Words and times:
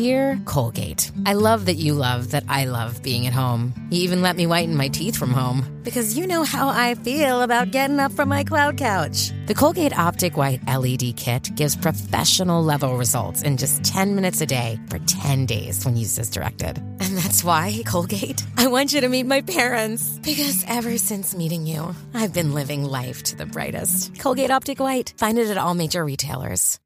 Dear 0.00 0.40
Colgate, 0.46 1.10
I 1.26 1.34
love 1.34 1.66
that 1.66 1.76
you 1.76 1.92
love 1.92 2.30
that 2.30 2.44
I 2.48 2.64
love 2.64 3.02
being 3.02 3.26
at 3.26 3.34
home. 3.34 3.74
You 3.90 4.00
even 4.00 4.22
let 4.22 4.34
me 4.34 4.46
whiten 4.46 4.74
my 4.74 4.88
teeth 4.88 5.14
from 5.14 5.30
home 5.30 5.78
because 5.82 6.16
you 6.16 6.26
know 6.26 6.42
how 6.42 6.68
I 6.68 6.94
feel 6.94 7.42
about 7.42 7.70
getting 7.70 8.00
up 8.00 8.10
from 8.12 8.30
my 8.30 8.42
cloud 8.42 8.78
couch. 8.78 9.30
The 9.44 9.52
Colgate 9.52 9.94
Optic 9.94 10.38
White 10.38 10.66
LED 10.66 11.16
kit 11.16 11.54
gives 11.54 11.76
professional 11.76 12.64
level 12.64 12.96
results 12.96 13.42
in 13.42 13.58
just 13.58 13.84
10 13.84 14.14
minutes 14.14 14.40
a 14.40 14.46
day 14.46 14.80
for 14.88 14.98
10 15.00 15.44
days 15.44 15.84
when 15.84 15.98
used 15.98 16.18
as 16.18 16.30
directed. 16.30 16.78
And 16.78 17.18
that's 17.18 17.44
why, 17.44 17.82
Colgate, 17.84 18.42
I 18.56 18.68
want 18.68 18.94
you 18.94 19.02
to 19.02 19.08
meet 19.10 19.26
my 19.26 19.42
parents 19.42 20.18
because 20.22 20.64
ever 20.66 20.96
since 20.96 21.34
meeting 21.34 21.66
you, 21.66 21.94
I've 22.14 22.32
been 22.32 22.54
living 22.54 22.86
life 22.86 23.22
to 23.24 23.36
the 23.36 23.44
brightest. 23.44 24.18
Colgate 24.18 24.50
Optic 24.50 24.80
White. 24.80 25.12
Find 25.18 25.38
it 25.38 25.50
at 25.50 25.58
all 25.58 25.74
major 25.74 26.02
retailers. 26.02 26.80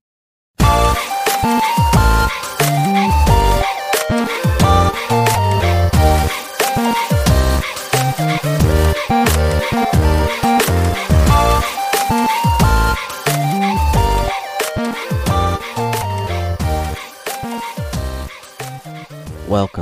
Welcome 2.94 3.10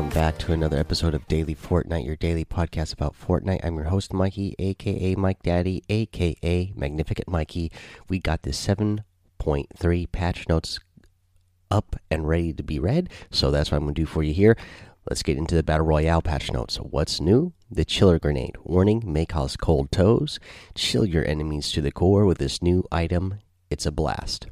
back 0.09 0.39
to 0.39 0.53
another 0.53 0.79
episode 0.79 1.15
of 1.15 1.29
Daily 1.29 1.55
Fortnite, 1.55 2.07
your 2.07 2.17
daily 2.17 2.47
podcast 2.47 2.95
about 2.95 3.15
Fortnite. 3.15 3.61
I'm 3.63 3.75
your 3.75 3.85
host, 3.85 4.15
Mikey, 4.15 4.55
aka 4.59 5.15
Mike 5.17 5.43
Daddy, 5.43 5.83
aka 5.91 6.73
Magnificent 6.75 7.29
Mikey. 7.29 7.71
We 8.09 8.21
got 8.21 8.41
the 8.41 8.53
7.3 8.53 10.13
patch 10.13 10.49
notes 10.49 10.81
up 11.73 11.97
and 12.11 12.29
ready 12.29 12.53
to 12.53 12.63
be 12.63 12.79
read, 12.79 13.09
so 13.31 13.51
that's 13.51 13.71
what 13.71 13.79
I'm 13.79 13.85
going 13.85 13.95
to 13.95 14.03
do 14.03 14.07
for 14.07 14.23
you 14.23 14.35
here. 14.35 14.57
Let's 15.09 15.23
get 15.23 15.39
into 15.39 15.57
the 15.57 15.63
Battle 15.63 15.87
Royale 15.87 16.23
patch 16.23 16.53
notes. 16.53 16.77
What's 16.77 17.21
new? 17.21 17.55
The 17.71 17.85
Chiller 17.85 18.21
Grenade. 18.21 18.57
Warning 18.63 19.03
may 19.05 19.27
cause 19.27 19.57
cold 19.57 19.91
toes. 19.91 20.39
Chill 20.77 21.07
your 21.07 21.27
enemies 21.27 21.73
to 21.73 21.81
the 21.81 21.91
core 21.91 22.27
with 22.27 22.39
this 22.39 22.63
new 22.63 22.85
item. 22.93 23.39
It's 23.71 23.87
a 23.87 23.91
blast. 23.91 24.47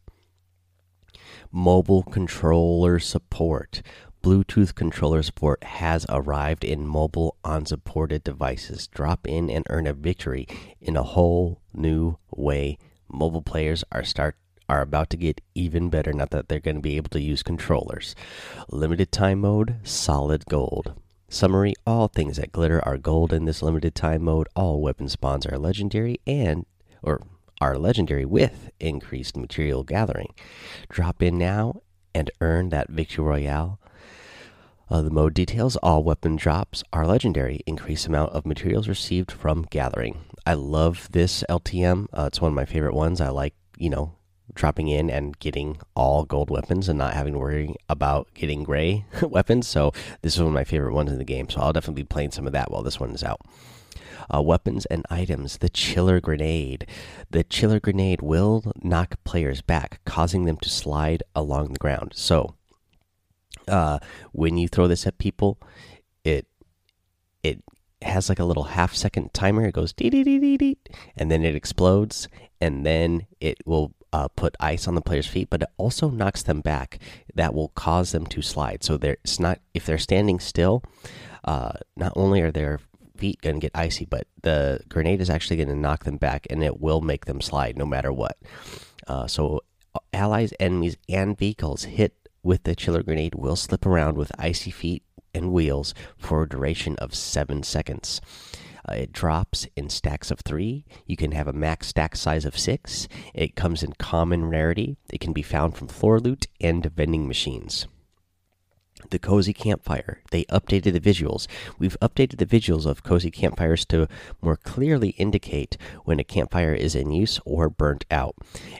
Mobile 1.53 2.03
controller 2.03 2.98
support. 2.98 3.83
Bluetooth 4.22 4.75
controller 4.75 5.22
support 5.22 5.62
has 5.62 6.06
arrived 6.09 6.64
in 6.64 6.87
mobile 6.87 7.37
unsupported 7.44 8.25
devices. 8.25 8.87
Drop 8.89 9.27
in 9.27 9.50
and 9.50 9.66
earn 9.70 9.87
a 9.87 9.92
victory 9.92 10.48
in 10.81 10.97
a 10.97 11.03
whole 11.03 11.61
new 11.72 12.16
way. 12.34 12.78
Mobile 13.12 13.42
players 13.42 13.84
are 13.92 14.05
start 14.05 14.37
are 14.70 14.80
about 14.80 15.10
to 15.10 15.16
get 15.16 15.40
even 15.54 15.90
better 15.90 16.12
now 16.12 16.26
that 16.30 16.48
they're 16.48 16.60
going 16.60 16.76
to 16.76 16.82
be 16.82 16.96
able 16.96 17.10
to 17.10 17.20
use 17.20 17.42
controllers. 17.42 18.14
Limited 18.70 19.10
time 19.10 19.40
mode, 19.40 19.76
solid 19.82 20.46
gold. 20.46 20.94
Summary 21.28 21.74
All 21.86 22.08
things 22.08 22.36
that 22.36 22.52
glitter 22.52 22.80
are 22.86 22.96
gold 22.96 23.32
in 23.32 23.44
this 23.44 23.62
limited 23.62 23.94
time 23.94 24.22
mode. 24.22 24.48
All 24.54 24.80
weapon 24.80 25.08
spawns 25.08 25.46
are 25.46 25.58
legendary 25.58 26.20
and 26.26 26.64
or 27.02 27.20
are 27.60 27.76
legendary 27.76 28.24
with 28.24 28.70
increased 28.80 29.36
material 29.36 29.82
gathering. 29.82 30.32
Drop 30.88 31.22
in 31.22 31.36
now 31.36 31.82
and 32.14 32.30
earn 32.41 32.70
that 32.70 32.88
victory 32.88 33.24
royale 33.24 33.80
uh, 34.91 35.02
the 35.02 35.10
mode 35.10 35.34
details 35.34 35.76
all 35.76 36.02
weapon 36.02 36.34
drops 36.34 36.82
are 36.92 37.06
legendary. 37.06 37.60
Increased 37.64 38.08
amount 38.08 38.32
of 38.32 38.44
materials 38.44 38.88
received 38.88 39.30
from 39.30 39.66
gathering. 39.70 40.18
I 40.44 40.54
love 40.54 41.08
this 41.12 41.44
LTM. 41.48 42.08
Uh, 42.12 42.24
it's 42.24 42.41
one 42.41 42.50
of 42.50 42.56
my 42.56 42.64
favorite 42.64 42.94
ones. 42.94 43.20
I 43.20 43.28
like, 43.28 43.54
you 43.78 43.88
know, 43.88 44.16
dropping 44.55 44.89
in 44.89 45.11
and 45.11 45.39
getting 45.39 45.79
all 45.95 46.25
gold 46.25 46.51
weapons 46.51 46.89
and 46.89 46.98
not 46.98 47.15
having 47.15 47.33
to 47.34 47.39
worry 47.39 47.77
about 47.89 48.29
getting 48.34 48.65
gray 48.65 49.05
weapons. 49.23 49.67
So, 49.67 49.93
this 50.23 50.34
is 50.34 50.41
one 50.41 50.48
of 50.48 50.55
my 50.55 50.65
favorite 50.65 50.95
ones 50.95 51.12
in 51.12 51.19
the 51.19 51.25
game. 51.25 51.48
So, 51.48 51.61
I'll 51.61 51.73
definitely 51.73 52.03
be 52.03 52.09
playing 52.09 52.33
some 52.33 52.47
of 52.47 52.53
that 52.53 52.71
while 52.71 52.83
this 52.83 53.01
one 53.01 53.11
is 53.11 53.25
out. 53.25 53.41
Uh, 54.33 54.41
weapons 54.41 54.87
and 54.87 55.05
items. 55.10 55.59
The 55.59 55.69
Chiller 55.69 56.21
Grenade. 56.21 56.87
The 57.31 57.43
Chiller 57.43 57.81
Grenade 57.81 58.22
will 58.22 58.72
knock 58.81 59.16
players 59.25 59.60
back, 59.60 60.00
causing 60.05 60.44
them 60.44 60.56
to 60.59 60.69
slide 60.69 61.22
along 61.34 61.72
the 61.72 61.78
ground. 61.78 62.12
So, 62.15 62.55
uh, 63.66 63.99
when 64.33 64.56
you 64.56 64.69
throw 64.69 64.87
this 64.89 65.06
at 65.06 65.19
people, 65.19 65.59
it 66.25 66.47
it 67.43 67.62
has 68.03 68.28
like 68.28 68.39
a 68.39 68.44
little 68.44 68.65
half 68.65 68.94
second 68.94 69.33
timer. 69.33 69.66
It 69.66 69.75
goes 69.75 69.93
dee 69.93 70.10
dee 70.10 70.25
dee 70.25 70.39
dee 70.39 70.56
dee, 70.56 70.78
and 71.16 71.31
then 71.31 71.44
it 71.44 71.55
explodes, 71.55 72.28
and 72.60 72.84
then 72.84 73.27
it 73.41 73.59
will 73.66 73.93
uh, 74.12 74.28
put 74.28 74.56
ice 74.60 74.88
on 74.88 74.94
the 74.94 75.00
player's 75.00 75.26
feet, 75.26 75.48
but 75.50 75.62
it 75.62 75.69
also 75.76 76.10
knocks 76.10 76.43
them 76.43 76.60
back. 76.60 76.98
That 77.34 77.54
will 77.54 77.69
cause 77.69 78.12
them 78.12 78.26
to 78.26 78.43
slide. 78.43 78.82
So 78.82 78.97
they're, 78.97 79.19
it's 79.25 79.41
not 79.41 79.60
if 79.75 79.87
they're 79.87 79.98
standing 79.98 80.41
still. 80.41 80.82
Uh, 81.44 81.72
not 81.97 82.12
only 82.16 82.41
are 82.43 82.50
their 82.50 82.81
feet 83.16 83.41
going 83.41 83.56
to 83.56 83.60
get 83.60 83.72
icy, 83.75 84.04
but 84.04 84.26
the 84.43 84.81
grenade 84.88 85.21
is 85.21 85.31
actually 85.31 85.56
going 85.56 85.69
to 85.69 85.76
knock 85.76 86.04
them 86.04 86.16
back, 86.16 86.47
and 86.50 86.62
it 86.62 86.81
will 86.81 87.00
make 87.00 87.26
them 87.26 87.41
slide 87.41 87.76
no 87.76 87.87
matter 87.87 88.12
what. 88.12 88.37
Uh, 89.06 89.26
so 89.26 89.62
allies, 90.12 90.53
enemies, 90.59 90.97
and 91.09 91.38
vehicles 91.38 91.84
hit 91.84 92.15
with 92.42 92.65
the 92.65 92.75
chiller 92.75 93.03
grenade 93.03 93.34
will 93.34 93.56
slip 93.56 93.84
around 93.84 94.16
with 94.16 94.32
icy 94.38 94.71
feet 94.71 95.03
and 95.34 95.53
wheels 95.53 95.94
for 96.16 96.42
a 96.42 96.48
duration 96.48 96.97
of 96.97 97.15
7 97.15 97.62
seconds. 97.62 98.21
Uh, 98.88 98.94
it 98.94 99.12
drops 99.12 99.66
in 99.76 99.88
stacks 99.88 100.30
of 100.30 100.41
3. 100.41 100.84
You 101.06 101.16
can 101.16 101.32
have 101.32 101.48
a 101.48 101.52
max 101.52 101.88
stack 101.88 102.16
size 102.16 102.44
of 102.44 102.58
6. 102.58 103.08
It 103.34 103.56
comes 103.56 103.82
in 103.82 103.92
common 103.98 104.46
rarity. 104.46 104.96
It 105.12 105.20
can 105.20 105.32
be 105.32 105.42
found 105.42 105.76
from 105.76 105.88
floor 105.88 106.20
loot 106.20 106.46
and 106.60 106.84
vending 106.84 107.28
machines 107.28 107.86
the 109.10 109.19
cozy 109.19 109.53
campfire. 109.53 110.21
They 110.31 110.44
updated 110.44 110.93
the 110.93 111.00
visuals. 111.00 111.47
We've 111.78 111.98
updated 112.00 112.38
the 112.38 112.47
visuals 112.47 112.87
of 112.87 113.03
cozy 113.03 113.31
campfires 113.31 113.84
to 113.87 114.09
more 114.41 114.56
clearly 114.56 115.10
indicate 115.10 115.76
when 116.04 116.19
a 116.19 116.25
campfire 116.25 116.75
is 116.75 116.94
in 116.94 117.10
use 117.10 117.41
or 117.44 117.69
burnt 117.69 118.04
out. 118.10 118.37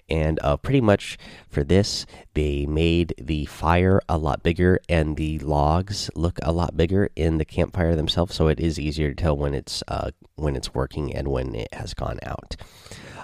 And 0.09 0.39
uh, 0.43 0.57
pretty 0.57 0.81
much 0.81 1.19
for 1.49 1.65
this 1.65 2.07
they 2.35 2.67
made 2.67 3.15
the 3.19 3.45
fire 3.47 4.01
a 4.09 4.19
lot 4.19 4.43
bigger 4.43 4.81
and 4.89 5.17
the 5.17 5.39
logs 5.41 6.11
look 6.15 6.39
a 6.43 6.53
lot 6.53 6.77
bigger 6.77 7.11
in 7.17 7.39
the 7.39 7.45
campfire 7.45 7.97
themselves 7.97 8.35
so 8.35 8.49
it 8.49 8.61
is 8.61 8.79
easier 8.79 9.11
to 9.11 9.15
tell 9.15 9.37
when 9.37 9.55
it's 9.55 9.83
uh, 9.89 10.11
when 10.37 10.57
it's 10.57 10.75
working 10.75 11.15
and 11.15 11.29
when 11.29 11.55
it 11.55 11.73
has 11.75 11.95
gone 11.95 12.19
out. 12.23 12.57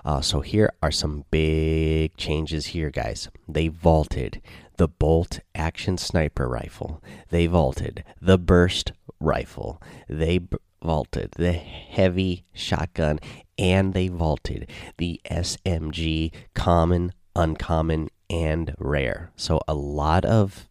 Uh, 0.05 0.21
so 0.21 0.41
here 0.41 0.73
are 0.83 0.93
some 0.93 1.25
big 1.33 2.17
changes 2.17 2.67
here 2.67 2.91
guys. 2.91 3.29
They 3.49 3.69
vaulted 3.69 4.41
the 4.77 4.89
bolt 4.89 5.41
action 5.55 5.99
sniper 5.99 6.49
rifle. 6.49 7.03
They 7.31 7.47
vaulted 7.47 8.05
the 8.21 8.39
burst 8.39 8.93
rifle. 9.21 9.83
They 10.09 10.41
vaulted 10.83 11.33
the 11.33 11.53
heavy 11.53 12.45
shotgun 12.53 13.19
and 13.59 13.95
they 13.95 14.09
vaulted 14.09 14.71
the 14.99 15.21
SMG 15.31 16.33
common, 16.55 17.13
uncommon, 17.35 18.09
and 18.29 18.75
rare. 18.79 19.31
So 19.37 19.61
a 19.67 19.75
lot 19.75 20.25
of 20.25 20.69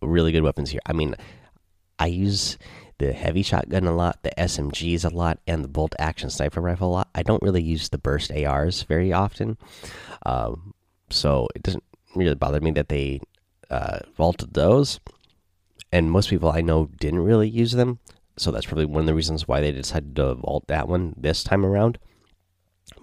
really 0.00 0.32
good 0.32 0.42
weapons 0.42 0.70
here. 0.70 0.80
I 0.86 0.92
mean, 0.92 1.14
I 1.98 2.06
use 2.06 2.58
the 2.98 3.12
heavy 3.12 3.42
shotgun 3.42 3.86
a 3.86 3.94
lot, 3.94 4.22
the 4.22 4.32
SMGs 4.38 5.04
a 5.04 5.14
lot, 5.14 5.38
and 5.46 5.64
the 5.64 5.68
bolt 5.68 5.94
action 5.98 6.30
sniper 6.30 6.60
rifle 6.60 6.88
a 6.88 6.92
lot. 6.92 7.08
I 7.14 7.22
don't 7.22 7.42
really 7.42 7.62
use 7.62 7.88
the 7.88 7.98
burst 7.98 8.30
ARs 8.32 8.82
very 8.82 9.12
often, 9.12 9.58
um, 10.24 10.74
so 11.10 11.48
it 11.54 11.62
doesn't 11.62 11.84
really 12.14 12.34
bother 12.34 12.60
me 12.60 12.70
that 12.72 12.88
they 12.88 13.20
uh, 13.74 13.98
vaulted 14.16 14.54
those, 14.54 15.00
and 15.90 16.10
most 16.10 16.30
people 16.30 16.50
I 16.50 16.60
know 16.60 16.86
didn't 17.00 17.24
really 17.24 17.48
use 17.48 17.72
them. 17.72 17.98
So 18.36 18.50
that's 18.50 18.66
probably 18.66 18.86
one 18.86 19.00
of 19.00 19.06
the 19.06 19.14
reasons 19.14 19.48
why 19.48 19.60
they 19.60 19.72
decided 19.72 20.14
to 20.16 20.34
vault 20.34 20.66
that 20.68 20.88
one 20.88 21.14
this 21.16 21.42
time 21.42 21.66
around. 21.66 21.98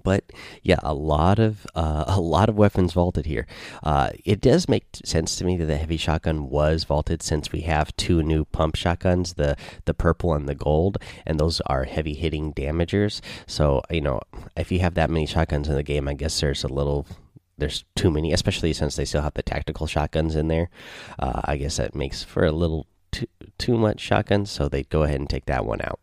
But 0.04 0.32
yeah, 0.64 0.80
a 0.82 0.94
lot 0.94 1.40
of 1.40 1.68
uh, 1.76 2.06
a 2.08 2.22
lot 2.22 2.48
of 2.48 2.56
weapons 2.56 2.94
vaulted 2.94 3.26
here. 3.26 3.48
Uh, 3.84 4.12
it 4.24 4.40
does 4.40 4.70
make 4.70 4.86
sense 5.04 5.36
to 5.36 5.44
me 5.44 5.58
that 5.58 5.66
the 5.66 5.78
heavy 5.78 5.98
shotgun 5.98 6.50
was 6.50 6.86
vaulted 6.86 7.22
since 7.22 7.52
we 7.52 7.62
have 7.62 7.96
two 7.98 8.24
new 8.24 8.46
pump 8.46 8.76
shotguns, 8.76 9.34
the 9.34 9.58
the 9.86 9.94
purple 9.94 10.34
and 10.34 10.48
the 10.48 10.56
gold, 10.56 10.98
and 11.26 11.38
those 11.38 11.60
are 11.62 11.84
heavy 11.84 12.14
hitting 12.14 12.54
damagers. 12.54 13.20
So 13.46 13.82
you 13.90 14.02
know, 14.02 14.22
if 14.56 14.72
you 14.72 14.80
have 14.80 14.94
that 14.94 15.10
many 15.10 15.26
shotguns 15.26 15.68
in 15.68 15.76
the 15.76 15.84
game, 15.84 16.08
I 16.08 16.14
guess 16.14 16.40
there's 16.40 16.64
a 16.64 16.70
little 16.70 17.06
there's 17.62 17.86
too 17.96 18.10
many, 18.10 18.34
especially 18.34 18.74
since 18.74 18.96
they 18.96 19.06
still 19.06 19.22
have 19.22 19.36
the 19.36 19.44
tactical 19.44 19.86
shotguns 19.86 20.36
in 20.36 20.48
there. 20.48 20.70
Uh, 21.20 21.42
I 21.46 21.58
guess 21.58 21.78
that 21.78 21.96
makes 21.96 22.24
for 22.24 22.44
a 22.44 22.52
little 22.52 22.88
too, 23.12 23.28
too 23.60 23.78
much 23.78 24.00
shotguns, 24.00 24.50
so 24.50 24.68
they 24.68 24.84
go 24.84 25.04
ahead 25.04 25.20
and 25.20 25.30
take 25.30 25.46
that 25.46 25.64
one 25.64 25.80
out. 25.82 26.00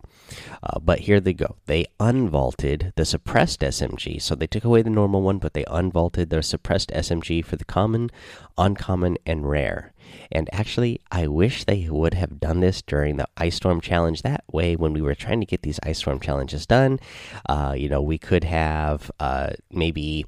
Uh, 0.62 0.78
but 0.78 1.00
here 1.00 1.18
they 1.18 1.32
go. 1.32 1.56
They 1.66 1.86
unvaulted 1.98 2.92
the 2.94 3.04
suppressed 3.04 3.60
SMG. 3.60 4.22
So 4.22 4.34
they 4.34 4.46
took 4.46 4.64
away 4.64 4.82
the 4.82 4.90
normal 4.90 5.20
one, 5.22 5.38
but 5.38 5.52
they 5.52 5.64
unvaulted 5.64 6.30
the 6.30 6.42
suppressed 6.42 6.90
SMG 6.90 7.44
for 7.44 7.56
the 7.56 7.64
common, 7.64 8.10
uncommon, 8.56 9.16
and 9.26 9.48
rare. 9.48 9.92
And 10.30 10.48
actually, 10.52 11.00
I 11.10 11.26
wish 11.26 11.64
they 11.64 11.88
would 11.88 12.14
have 12.14 12.38
done 12.38 12.60
this 12.60 12.82
during 12.82 13.16
the 13.16 13.26
Ice 13.36 13.56
Storm 13.56 13.80
Challenge. 13.80 14.22
That 14.22 14.44
way, 14.52 14.76
when 14.76 14.92
we 14.92 15.02
were 15.02 15.14
trying 15.14 15.40
to 15.40 15.46
get 15.46 15.62
these 15.62 15.80
Ice 15.82 15.98
Storm 15.98 16.20
challenges 16.20 16.66
done, 16.66 17.00
uh, 17.48 17.74
you 17.76 17.88
know, 17.88 18.00
we 18.00 18.18
could 18.18 18.44
have 18.44 19.10
uh, 19.18 19.50
maybe 19.70 20.24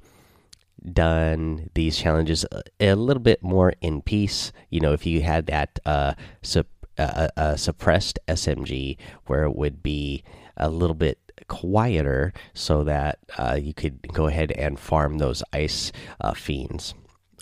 done 0.93 1.71
these 1.75 1.97
challenges 1.97 2.45
a, 2.53 2.63
a, 2.81 2.95
little 2.95 3.23
bit 3.23 3.43
more 3.43 3.75
in 3.81 4.03
peace. 4.03 4.53
You 4.71 4.81
know, 4.81 4.93
if 4.93 5.07
you 5.07 5.23
had 5.23 5.47
that 5.47 5.79
uh, 5.85 6.15
sup, 6.43 6.67
uh, 6.99 7.29
uh, 7.37 7.57
suppressed 7.57 8.19
SMG 8.29 8.97
where 9.27 9.45
it 9.45 9.57
would 9.57 9.83
be 9.83 10.23
a 10.57 10.69
little 10.69 10.95
bit 10.95 11.19
quieter 11.49 12.33
so 12.55 12.85
that 12.85 13.19
uh, 13.39 13.59
you 13.61 13.75
could 13.75 14.13
go 14.13 14.27
ahead 14.27 14.53
and 14.53 14.79
farm 14.79 15.19
those 15.19 15.43
ice 15.53 15.93
uh, 16.21 16.35
fiends 16.35 16.95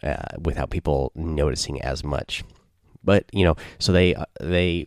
uh, 0.03 0.37
without 0.41 0.71
people 0.71 1.13
noticing 1.15 1.81
as 1.83 2.05
much. 2.05 2.45
But 3.03 3.25
you 3.33 3.45
know, 3.45 3.57
so 3.79 3.93
they 3.93 4.15
uh, 4.15 4.27
they 4.41 4.87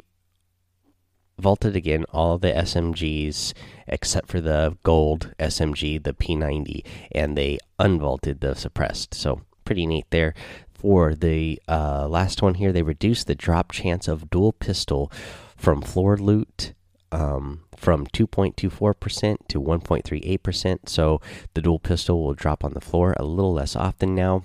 vaulted 1.41 1.75
again 1.75 2.05
all 2.13 2.37
the 2.37 2.51
SMGs 2.51 3.53
except 3.87 4.29
for 4.29 4.39
the 4.39 4.77
gold 4.83 5.33
SMG, 5.39 6.01
the 6.01 6.13
P90, 6.13 6.85
and 7.11 7.37
they 7.37 7.57
unvaulted 7.79 8.39
the 8.39 8.55
suppressed. 8.55 9.13
So 9.13 9.41
pretty 9.65 9.85
neat 9.85 10.05
there. 10.11 10.33
For 10.73 11.13
the 11.13 11.61
uh, 11.67 12.07
last 12.07 12.41
one 12.41 12.55
here, 12.55 12.71
they 12.71 12.81
reduced 12.81 13.27
the 13.27 13.35
drop 13.35 13.71
chance 13.71 14.07
of 14.07 14.29
dual 14.29 14.53
pistol 14.53 15.11
from 15.55 15.81
floor 15.81 16.17
loot 16.17 16.73
um, 17.11 17.61
from 17.75 18.07
2.24% 18.07 19.37
to 19.47 19.61
1.38%. 19.61 20.89
So 20.89 21.21
the 21.53 21.61
dual 21.61 21.79
pistol 21.79 22.23
will 22.23 22.33
drop 22.33 22.63
on 22.63 22.73
the 22.73 22.81
floor 22.81 23.13
a 23.17 23.23
little 23.23 23.53
less 23.53 23.75
often 23.75 24.15
now. 24.15 24.43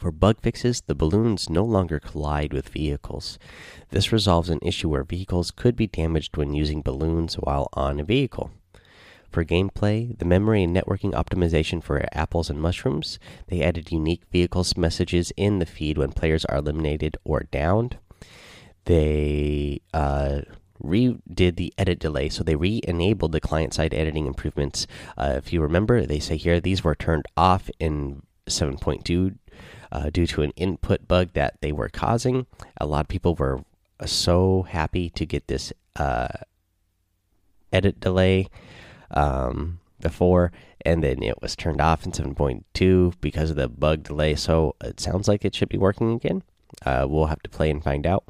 For 0.00 0.10
bug 0.10 0.40
fixes, 0.40 0.80
the 0.80 0.94
balloons 0.94 1.50
no 1.50 1.62
longer 1.62 2.00
collide 2.00 2.54
with 2.54 2.70
vehicles. 2.70 3.38
This 3.90 4.10
resolves 4.10 4.48
an 4.48 4.60
issue 4.62 4.88
where 4.88 5.04
vehicles 5.04 5.50
could 5.50 5.76
be 5.76 5.86
damaged 5.86 6.38
when 6.38 6.54
using 6.54 6.80
balloons 6.80 7.34
while 7.34 7.68
on 7.74 8.00
a 8.00 8.04
vehicle. 8.04 8.50
For 9.28 9.44
gameplay, 9.44 10.18
the 10.18 10.24
memory 10.24 10.62
and 10.62 10.74
networking 10.74 11.12
optimization 11.12 11.82
for 11.82 12.02
apples 12.12 12.48
and 12.48 12.58
mushrooms, 12.62 13.18
they 13.48 13.60
added 13.62 13.92
unique 13.92 14.22
vehicles 14.32 14.74
messages 14.74 15.34
in 15.36 15.58
the 15.58 15.66
feed 15.66 15.98
when 15.98 16.12
players 16.12 16.46
are 16.46 16.56
eliminated 16.56 17.18
or 17.22 17.40
downed. 17.50 17.98
They 18.86 19.82
uh, 19.92 20.40
redid 20.82 21.56
the 21.56 21.74
edit 21.76 21.98
delay, 21.98 22.30
so 22.30 22.42
they 22.42 22.56
re-enabled 22.56 23.32
the 23.32 23.40
client-side 23.40 23.92
editing 23.92 24.26
improvements. 24.26 24.86
Uh, 25.18 25.34
if 25.36 25.52
you 25.52 25.60
remember, 25.60 26.06
they 26.06 26.20
say 26.20 26.38
here 26.38 26.58
these 26.58 26.82
were 26.82 26.94
turned 26.94 27.26
off 27.36 27.68
in 27.78 28.22
7.2 28.46 29.36
uh, 29.92 30.10
due 30.10 30.26
to 30.26 30.42
an 30.42 30.52
input 30.56 31.06
bug 31.08 31.32
that 31.34 31.60
they 31.60 31.72
were 31.72 31.88
causing. 31.88 32.46
A 32.80 32.86
lot 32.86 33.02
of 33.02 33.08
people 33.08 33.34
were 33.34 33.64
uh, 33.98 34.06
so 34.06 34.62
happy 34.62 35.10
to 35.10 35.26
get 35.26 35.48
this 35.48 35.72
uh, 35.96 36.28
edit 37.72 38.00
delay 38.00 38.48
um, 39.10 39.80
before, 40.00 40.52
and 40.84 41.02
then 41.02 41.22
it 41.22 41.40
was 41.42 41.56
turned 41.56 41.80
off 41.80 42.04
in 42.04 42.12
7.2 42.12 43.14
because 43.20 43.50
of 43.50 43.56
the 43.56 43.68
bug 43.68 44.04
delay. 44.04 44.34
So 44.34 44.76
it 44.82 45.00
sounds 45.00 45.28
like 45.28 45.44
it 45.44 45.54
should 45.54 45.68
be 45.68 45.78
working 45.78 46.12
again. 46.12 46.42
Uh, 46.84 47.06
we'll 47.08 47.26
have 47.26 47.42
to 47.42 47.50
play 47.50 47.70
and 47.70 47.82
find 47.82 48.06
out. 48.06 48.24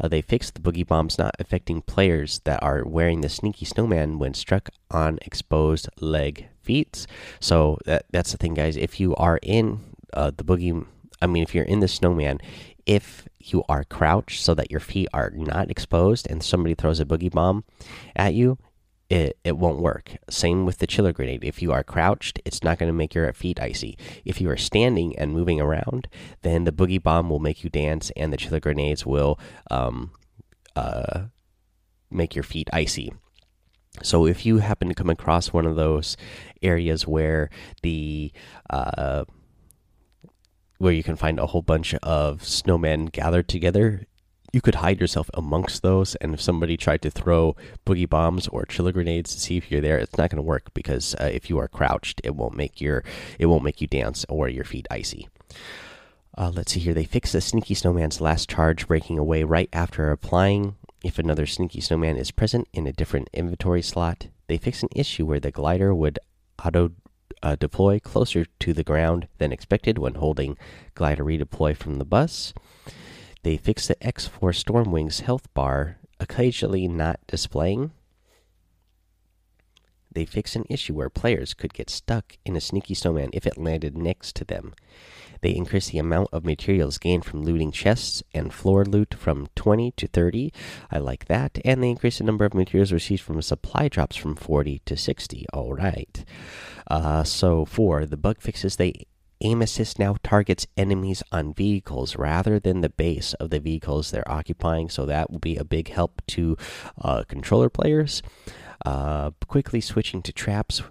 Uh, 0.00 0.08
they 0.08 0.22
fixed 0.22 0.54
the 0.54 0.60
boogie 0.60 0.86
bombs 0.86 1.18
not 1.18 1.34
affecting 1.38 1.82
players 1.82 2.40
that 2.44 2.62
are 2.62 2.84
wearing 2.84 3.20
the 3.20 3.28
sneaky 3.28 3.64
snowman 3.64 4.18
when 4.18 4.34
struck 4.34 4.70
on 4.90 5.18
exposed 5.22 5.88
leg 6.00 6.48
feet. 6.62 7.06
So 7.40 7.78
that 7.86 8.06
that's 8.10 8.32
the 8.32 8.38
thing, 8.38 8.54
guys. 8.54 8.76
If 8.76 8.98
you 8.98 9.14
are 9.16 9.38
in 9.42 9.80
uh, 10.12 10.32
the 10.36 10.44
boogie 10.44 10.86
I 11.22 11.26
mean, 11.26 11.44
if 11.44 11.54
you're 11.54 11.64
in 11.64 11.78
the 11.78 11.88
snowman, 11.88 12.40
if 12.84 13.28
you 13.38 13.62
are 13.68 13.84
crouched 13.84 14.42
so 14.42 14.54
that 14.54 14.72
your 14.72 14.80
feet 14.80 15.08
are 15.14 15.30
not 15.30 15.70
exposed 15.70 16.28
and 16.28 16.42
somebody 16.42 16.74
throws 16.74 16.98
a 16.98 17.04
boogie 17.04 17.30
bomb 17.30 17.64
at 18.16 18.34
you, 18.34 18.58
it, 19.12 19.38
it 19.44 19.58
won't 19.58 19.78
work. 19.78 20.16
Same 20.30 20.64
with 20.64 20.78
the 20.78 20.86
chiller 20.86 21.12
grenade. 21.12 21.44
If 21.44 21.60
you 21.60 21.70
are 21.70 21.84
crouched, 21.84 22.40
it's 22.46 22.62
not 22.62 22.78
going 22.78 22.88
to 22.88 22.94
make 22.94 23.14
your 23.14 23.30
feet 23.34 23.60
icy. 23.60 23.98
If 24.24 24.40
you 24.40 24.48
are 24.48 24.56
standing 24.56 25.14
and 25.18 25.34
moving 25.34 25.60
around, 25.60 26.08
then 26.40 26.64
the 26.64 26.72
boogie 26.72 27.02
bomb 27.02 27.28
will 27.28 27.38
make 27.38 27.62
you 27.62 27.68
dance 27.68 28.10
and 28.16 28.32
the 28.32 28.38
chiller 28.38 28.58
grenades 28.58 29.04
will 29.04 29.38
um, 29.70 30.12
uh, 30.74 31.24
make 32.10 32.34
your 32.34 32.42
feet 32.42 32.70
icy. 32.72 33.12
So 34.02 34.26
if 34.26 34.46
you 34.46 34.58
happen 34.58 34.88
to 34.88 34.94
come 34.94 35.10
across 35.10 35.52
one 35.52 35.66
of 35.66 35.76
those 35.76 36.16
areas 36.62 37.06
where 37.06 37.50
the 37.82 38.32
uh, 38.70 39.24
where 40.78 40.92
you 40.94 41.02
can 41.02 41.16
find 41.16 41.38
a 41.38 41.46
whole 41.46 41.60
bunch 41.60 41.94
of 42.02 42.40
snowmen 42.40 43.12
gathered 43.12 43.46
together. 43.46 44.06
You 44.52 44.60
could 44.60 44.76
hide 44.76 45.00
yourself 45.00 45.30
amongst 45.32 45.82
those, 45.82 46.14
and 46.16 46.34
if 46.34 46.40
somebody 46.42 46.76
tried 46.76 47.00
to 47.02 47.10
throw 47.10 47.56
boogie 47.86 48.08
bombs 48.08 48.48
or 48.48 48.66
chiller 48.66 48.92
grenades 48.92 49.32
to 49.32 49.40
see 49.40 49.56
if 49.56 49.70
you're 49.70 49.80
there, 49.80 49.98
it's 49.98 50.18
not 50.18 50.28
going 50.28 50.36
to 50.36 50.42
work 50.42 50.74
because 50.74 51.14
uh, 51.14 51.30
if 51.32 51.48
you 51.48 51.56
are 51.56 51.68
crouched, 51.68 52.20
it 52.22 52.36
won't 52.36 52.54
make 52.54 52.78
your 52.78 53.02
it 53.38 53.46
won't 53.46 53.64
make 53.64 53.80
you 53.80 53.86
dance 53.86 54.26
or 54.28 54.50
your 54.50 54.64
feet 54.64 54.86
icy. 54.90 55.26
Uh, 56.36 56.50
let's 56.54 56.72
see 56.72 56.80
here. 56.80 56.92
They 56.92 57.04
fixed 57.04 57.32
the 57.32 57.40
sneaky 57.40 57.72
snowman's 57.72 58.20
last 58.20 58.50
charge, 58.50 58.86
breaking 58.86 59.18
away 59.18 59.42
right 59.42 59.70
after 59.72 60.10
applying. 60.10 60.76
If 61.02 61.18
another 61.18 61.46
sneaky 61.46 61.80
snowman 61.80 62.18
is 62.18 62.30
present 62.30 62.68
in 62.74 62.86
a 62.86 62.92
different 62.92 63.30
inventory 63.32 63.82
slot, 63.82 64.28
they 64.48 64.58
fixed 64.58 64.82
an 64.82 64.90
issue 64.94 65.24
where 65.24 65.40
the 65.40 65.50
glider 65.50 65.94
would 65.94 66.18
auto 66.62 66.92
uh, 67.42 67.56
deploy 67.56 67.98
closer 67.98 68.44
to 68.60 68.74
the 68.74 68.84
ground 68.84 69.28
than 69.38 69.50
expected 69.50 69.96
when 69.96 70.14
holding 70.14 70.58
glider 70.94 71.24
redeploy 71.24 71.74
from 71.74 71.96
the 71.96 72.04
bus. 72.04 72.52
They 73.42 73.56
fixed 73.56 73.88
the 73.88 73.96
X4 73.96 74.54
Stormwing's 74.54 75.20
health 75.20 75.52
bar 75.52 75.98
occasionally 76.20 76.86
not 76.86 77.18
displaying. 77.26 77.90
They 80.14 80.24
fixed 80.24 80.56
an 80.56 80.66
issue 80.68 80.94
where 80.94 81.10
players 81.10 81.54
could 81.54 81.74
get 81.74 81.90
stuck 81.90 82.36
in 82.44 82.54
a 82.54 82.60
sneaky 82.60 82.94
snowman 82.94 83.30
if 83.32 83.46
it 83.46 83.58
landed 83.58 83.96
next 83.96 84.36
to 84.36 84.44
them. 84.44 84.74
They 85.40 85.50
increased 85.50 85.90
the 85.90 85.98
amount 85.98 86.28
of 86.32 86.44
materials 86.44 86.98
gained 86.98 87.24
from 87.24 87.42
looting 87.42 87.72
chests 87.72 88.22
and 88.32 88.54
floor 88.54 88.84
loot 88.84 89.14
from 89.14 89.48
20 89.56 89.90
to 89.92 90.06
30. 90.06 90.52
I 90.90 90.98
like 90.98 91.24
that. 91.24 91.58
And 91.64 91.82
they 91.82 91.90
increased 91.90 92.18
the 92.18 92.24
number 92.24 92.44
of 92.44 92.54
materials 92.54 92.92
received 92.92 93.22
from 93.22 93.42
supply 93.42 93.88
drops 93.88 94.14
from 94.14 94.36
40 94.36 94.82
to 94.84 94.96
60. 94.96 95.46
All 95.52 95.72
right. 95.72 96.24
Uh, 96.86 97.24
so, 97.24 97.64
for 97.64 98.06
the 98.06 98.16
bug 98.16 98.40
fixes, 98.40 98.76
they 98.76 99.06
aim 99.42 99.62
assist 99.62 99.98
now 99.98 100.16
targets 100.22 100.66
enemies 100.76 101.22
on 101.32 101.52
vehicles 101.52 102.16
rather 102.16 102.58
than 102.58 102.80
the 102.80 102.88
base 102.88 103.34
of 103.34 103.50
the 103.50 103.60
vehicles 103.60 104.10
they're 104.10 104.30
occupying 104.30 104.88
so 104.88 105.04
that 105.04 105.30
will 105.30 105.38
be 105.38 105.56
a 105.56 105.64
big 105.64 105.88
help 105.88 106.22
to 106.26 106.56
uh, 107.00 107.22
controller 107.28 107.68
players 107.68 108.22
uh, 108.86 109.30
quickly 109.48 109.80
switching 109.80 110.22
to 110.22 110.32
traps 110.32 110.82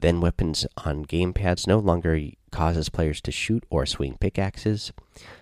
then 0.00 0.20
weapons 0.20 0.66
on 0.84 1.04
gamepads 1.04 1.66
no 1.66 1.78
longer 1.78 2.18
causes 2.50 2.88
players 2.88 3.20
to 3.22 3.30
shoot 3.30 3.64
or 3.70 3.86
swing 3.86 4.16
pickaxes. 4.18 4.92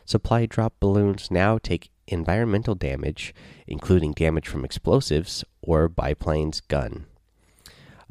Supply 0.05 0.47
drop 0.47 0.75
balloons 0.81 1.31
now 1.31 1.59
take 1.59 1.91
environmental 2.07 2.75
damage, 2.75 3.35
including 3.67 4.13
damage 4.13 4.49
from 4.49 4.65
explosives 4.65 5.45
or 5.63 5.89
biplane's 5.89 6.61
gun. 6.61 7.07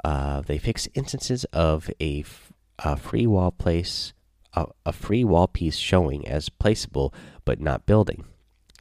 Uh, 0.03 0.41
they 0.41 0.57
fix 0.57 0.87
instances 0.93 1.43
of 1.45 1.89
a, 1.99 2.23
free 2.97 3.27
wall 3.27 3.51
place, 3.51 4.13
a 4.85 4.93
free 4.93 5.23
wall 5.23 5.47
piece 5.47 5.77
showing 5.77 6.27
as 6.27 6.49
placeable 6.49 7.13
but 7.45 7.59
not 7.59 7.85
building. 7.85 8.25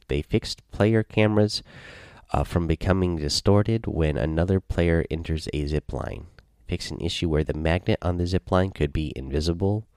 They 0.07 0.21
fixed 0.21 0.61
player 0.71 1.03
cameras 1.03 1.63
uh, 2.31 2.43
from 2.43 2.67
becoming 2.67 3.17
distorted 3.17 3.87
when 3.87 4.17
another 4.17 4.59
player 4.59 5.05
enters 5.09 5.47
a 5.53 5.65
zip 5.67 5.93
line 5.93 6.27
fix 6.67 6.91
an 6.91 6.99
issue 6.99 7.29
where 7.29 7.43
the 7.43 7.53
magnet 7.53 7.97
on 8.01 8.17
the 8.17 8.27
zip 8.27 8.51
line 8.51 8.71
could 8.71 8.91
be 8.91 9.13
invisible 9.15 9.87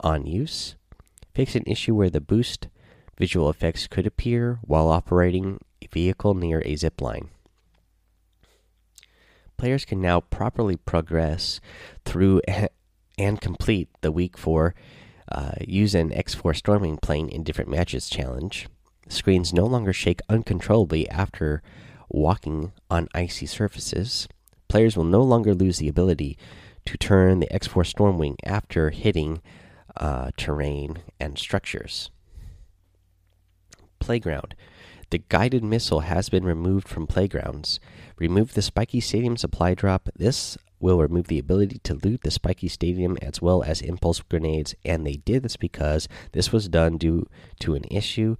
on 0.00 0.26
use, 0.26 0.76
fix 1.32 1.54
an 1.54 1.62
issue 1.66 1.94
where 1.94 2.10
the 2.10 2.20
boost 2.20 2.68
visual 3.16 3.48
effects 3.48 3.86
could 3.86 4.06
appear 4.06 4.58
while 4.62 4.88
operating 4.88 5.58
a 5.80 5.86
vehicle 5.86 6.34
near 6.34 6.62
a 6.64 6.76
zip 6.76 7.00
line. 7.00 7.30
Players 9.56 9.84
can 9.84 10.00
now 10.00 10.20
properly 10.20 10.76
progress 10.76 11.60
through 12.04 12.42
and 13.18 13.40
complete 13.40 13.88
the 14.00 14.12
week 14.12 14.36
4 14.36 14.74
uh, 15.32 15.52
use 15.66 15.94
an 15.94 16.10
X4 16.10 16.60
Stormwing 16.60 17.00
plane 17.00 17.28
in 17.28 17.42
different 17.42 17.70
matches 17.70 18.08
challenge. 18.08 18.68
Screens 19.08 19.52
no 19.52 19.64
longer 19.64 19.92
shake 19.92 20.20
uncontrollably 20.28 21.08
after 21.08 21.62
walking 22.08 22.72
on 22.90 23.08
icy 23.14 23.46
surfaces 23.46 24.28
players 24.74 24.96
will 24.96 25.04
no 25.04 25.22
longer 25.22 25.54
lose 25.54 25.78
the 25.78 25.86
ability 25.86 26.36
to 26.84 26.98
turn 26.98 27.38
the 27.38 27.46
X4 27.46 27.84
Stormwing 27.94 28.34
after 28.44 28.90
hitting 28.90 29.40
uh, 29.96 30.32
terrain 30.36 30.98
and 31.20 31.38
structures. 31.38 32.10
Playground. 34.00 34.56
The 35.10 35.22
guided 35.28 35.62
missile 35.62 36.00
has 36.00 36.28
been 36.28 36.44
removed 36.44 36.88
from 36.88 37.06
playgrounds. 37.06 37.80
Remove 38.18 38.54
the 38.54 38.62
Spiky 38.62 39.00
Stadium 39.00 39.36
supply 39.36 39.74
drop. 39.74 40.08
This 40.16 40.56
will 40.80 40.98
remove 40.98 41.28
the 41.28 41.38
ability 41.38 41.78
to 41.84 41.94
loot 41.94 42.22
the 42.22 42.30
Spiky 42.30 42.68
Stadium 42.68 43.16
as 43.22 43.40
well 43.40 43.62
as 43.62 43.80
impulse 43.80 44.20
grenades, 44.20 44.74
and 44.84 45.06
they 45.06 45.16
did 45.16 45.42
this 45.42 45.56
because 45.56 46.08
this 46.32 46.52
was 46.52 46.68
done 46.68 46.98
due 46.98 47.26
to 47.60 47.74
an 47.74 47.84
issue 47.90 48.36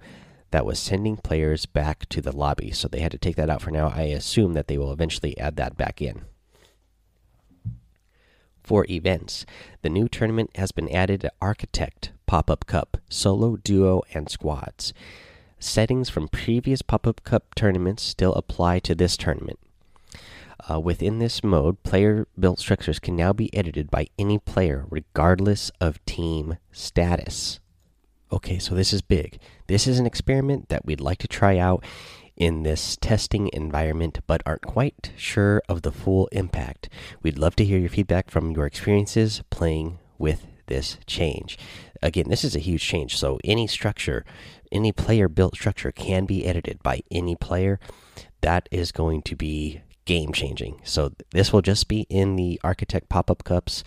that 0.51 0.65
was 0.65 0.79
sending 0.79 1.17
players 1.17 1.65
back 1.65 2.07
to 2.09 2.21
the 2.21 2.35
lobby. 2.35 2.71
So 2.71 2.87
they 2.87 2.99
had 2.99 3.11
to 3.11 3.17
take 3.17 3.35
that 3.35 3.49
out 3.49 3.61
for 3.61 3.71
now. 3.71 3.87
I 3.87 4.03
assume 4.03 4.53
that 4.53 4.67
they 4.67 4.77
will 4.77 4.93
eventually 4.93 5.37
add 5.37 5.55
that 5.57 5.75
back 5.75 6.01
in. 6.01 6.25
For 8.63 8.85
events, 8.89 9.45
the 9.81 9.89
new 9.89 10.07
tournament 10.07 10.51
has 10.55 10.71
been 10.71 10.89
added 10.89 11.21
to 11.21 11.31
Architect, 11.41 12.11
Pop 12.25 12.49
Up 12.49 12.65
Cup, 12.65 12.97
Solo, 13.09 13.57
Duo, 13.57 14.01
and 14.13 14.29
Squads. 14.29 14.93
Settings 15.59 16.09
from 16.09 16.27
previous 16.27 16.81
Pop 16.81 17.07
Up 17.07 17.23
Cup 17.23 17.55
tournaments 17.55 18.03
still 18.03 18.33
apply 18.33 18.79
to 18.79 18.93
this 18.93 19.17
tournament. 19.17 19.59
Uh, 20.69 20.79
within 20.79 21.19
this 21.19 21.43
mode, 21.43 21.81
player 21.83 22.27
built 22.39 22.59
structures 22.59 22.99
can 22.99 23.15
now 23.15 23.33
be 23.33 23.55
edited 23.55 23.91
by 23.91 24.07
any 24.17 24.39
player, 24.39 24.85
regardless 24.89 25.71
of 25.79 26.03
team 26.05 26.57
status. 26.71 27.59
Okay, 28.31 28.57
so 28.59 28.73
this 28.75 28.91
is 28.91 29.01
big. 29.01 29.39
This 29.67 29.87
is 29.87 29.99
an 29.99 30.05
experiment 30.05 30.69
that 30.69 30.85
we'd 30.85 31.01
like 31.01 31.19
to 31.19 31.27
try 31.27 31.57
out 31.57 31.83
in 32.35 32.63
this 32.63 32.97
testing 32.97 33.49
environment, 33.53 34.19
but 34.27 34.41
aren't 34.45 34.63
quite 34.63 35.11
sure 35.15 35.61
of 35.69 35.83
the 35.83 35.91
full 35.91 36.27
impact. 36.31 36.89
We'd 37.21 37.39
love 37.39 37.55
to 37.57 37.65
hear 37.65 37.79
your 37.79 37.89
feedback 37.89 38.29
from 38.29 38.51
your 38.51 38.65
experiences 38.65 39.41
playing 39.49 39.99
with 40.17 40.47
this 40.67 40.97
change. 41.05 41.57
Again, 42.01 42.29
this 42.29 42.43
is 42.43 42.55
a 42.55 42.59
huge 42.59 42.83
change, 42.83 43.17
so 43.17 43.39
any 43.43 43.67
structure, 43.67 44.25
any 44.75 44.91
player 44.91 45.27
built 45.27 45.55
structure 45.55 45.91
can 45.91 46.25
be 46.25 46.45
edited 46.45 46.83
by 46.83 47.01
any 47.09 47.35
player. 47.35 47.79
That 48.41 48.67
is 48.71 48.91
going 48.91 49.23
to 49.23 49.35
be 49.35 49.81
game 50.05 50.33
changing. 50.33 50.81
So 50.83 51.13
this 51.31 51.51
will 51.51 51.61
just 51.61 51.87
be 51.87 52.01
in 52.09 52.35
the 52.35 52.59
Architect 52.63 53.09
pop 53.09 53.31
up 53.31 53.43
cups, 53.43 53.83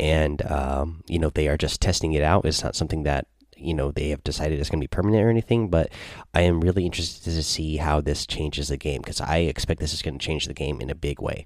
and 0.00 0.42
um, 0.50 1.02
you 1.06 1.18
know 1.18 1.30
they 1.30 1.46
are 1.46 1.56
just 1.56 1.80
testing 1.80 2.12
it 2.14 2.22
out. 2.22 2.44
It's 2.44 2.64
not 2.64 2.74
something 2.74 3.04
that 3.04 3.26
you 3.60 3.74
know 3.74 3.90
they 3.90 4.08
have 4.08 4.24
decided 4.24 4.58
it's 4.58 4.70
going 4.70 4.80
to 4.80 4.84
be 4.84 4.88
permanent 4.88 5.22
or 5.22 5.28
anything 5.28 5.68
but 5.68 5.92
i 6.32 6.40
am 6.40 6.60
really 6.60 6.86
interested 6.86 7.30
to 7.30 7.42
see 7.42 7.76
how 7.76 8.00
this 8.00 8.26
changes 8.26 8.68
the 8.68 8.76
game 8.76 9.02
because 9.02 9.20
i 9.20 9.38
expect 9.38 9.80
this 9.80 9.92
is 9.92 10.02
going 10.02 10.18
to 10.18 10.24
change 10.24 10.46
the 10.46 10.54
game 10.54 10.80
in 10.80 10.88
a 10.88 10.94
big 10.94 11.20
way 11.20 11.44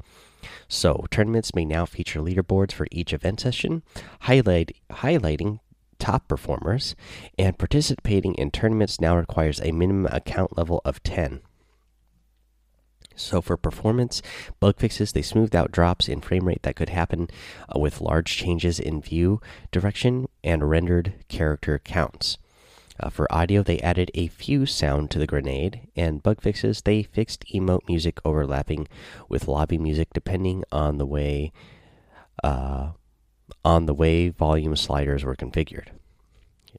so 0.68 1.04
tournaments 1.10 1.54
may 1.54 1.64
now 1.64 1.84
feature 1.84 2.20
leaderboards 2.20 2.72
for 2.72 2.86
each 2.92 3.12
event 3.12 3.40
session 3.40 3.82
highlight 4.20 4.76
highlighting 4.90 5.58
top 5.98 6.28
performers 6.28 6.94
and 7.38 7.58
participating 7.58 8.34
in 8.34 8.50
tournaments 8.50 9.00
now 9.00 9.16
requires 9.16 9.60
a 9.60 9.72
minimum 9.72 10.06
account 10.12 10.56
level 10.56 10.80
of 10.84 11.02
10 11.02 11.40
so 13.16 13.40
for 13.40 13.56
performance 13.56 14.22
bug 14.60 14.78
fixes, 14.78 15.12
they 15.12 15.22
smoothed 15.22 15.54
out 15.54 15.72
drops 15.72 16.08
in 16.08 16.20
frame 16.20 16.46
rate 16.46 16.62
that 16.62 16.76
could 16.76 16.88
happen 16.88 17.28
uh, 17.74 17.78
with 17.78 18.00
large 18.00 18.36
changes 18.36 18.80
in 18.80 19.00
view 19.00 19.40
direction 19.70 20.28
and 20.42 20.68
rendered 20.68 21.14
character 21.28 21.78
counts. 21.78 22.38
Uh, 23.00 23.10
for 23.10 23.32
audio, 23.32 23.62
they 23.62 23.80
added 23.80 24.10
a 24.14 24.28
fuse 24.28 24.72
sound 24.72 25.10
to 25.10 25.18
the 25.18 25.26
grenade, 25.26 25.80
and 25.96 26.22
bug 26.22 26.40
fixes, 26.40 26.82
they 26.82 27.02
fixed 27.02 27.44
emote 27.52 27.86
music 27.88 28.20
overlapping 28.24 28.86
with 29.28 29.48
lobby 29.48 29.78
music 29.78 30.08
depending 30.14 30.62
on 30.70 30.98
the 30.98 31.06
way 31.06 31.52
uh, 32.44 32.90
on 33.64 33.86
the 33.86 33.94
way 33.94 34.28
volume 34.28 34.76
sliders 34.76 35.24
were 35.24 35.36
configured. 35.36 35.88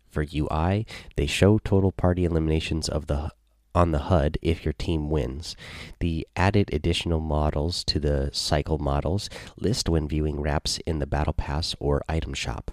For 0.09 0.25
UI, 0.33 0.85
they 1.15 1.25
show 1.25 1.57
total 1.57 1.91
party 1.91 2.25
eliminations 2.25 2.87
of 2.87 3.07
the 3.07 3.31
on 3.73 3.91
the 3.91 4.07
HUD 4.07 4.37
if 4.41 4.63
your 4.63 4.73
team 4.73 5.09
wins. 5.09 5.57
The 5.99 6.25
added 6.37 6.73
additional 6.73 7.19
models 7.19 7.83
to 7.85 7.99
the 7.99 8.29
cycle 8.31 8.77
models 8.77 9.29
list 9.59 9.89
when 9.89 10.07
viewing 10.07 10.39
wraps 10.39 10.79
in 10.85 10.99
the 10.99 11.05
Battle 11.05 11.33
Pass 11.33 11.75
or 11.79 12.01
item 12.07 12.33
shop. 12.33 12.71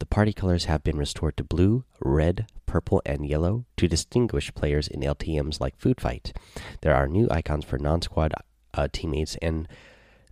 The 0.00 0.06
party 0.06 0.32
colors 0.32 0.64
have 0.64 0.82
been 0.82 0.98
restored 0.98 1.36
to 1.36 1.44
blue, 1.44 1.84
red, 2.00 2.46
purple, 2.66 3.00
and 3.06 3.24
yellow 3.24 3.64
to 3.76 3.86
distinguish 3.86 4.52
players 4.54 4.88
in 4.88 5.00
LTMs 5.02 5.60
like 5.60 5.78
Food 5.78 6.00
Fight. 6.00 6.36
There 6.80 6.94
are 6.94 7.06
new 7.06 7.28
icons 7.30 7.64
for 7.64 7.78
non 7.78 8.02
squad 8.02 8.34
uh, 8.74 8.88
teammates 8.92 9.36
and 9.40 9.68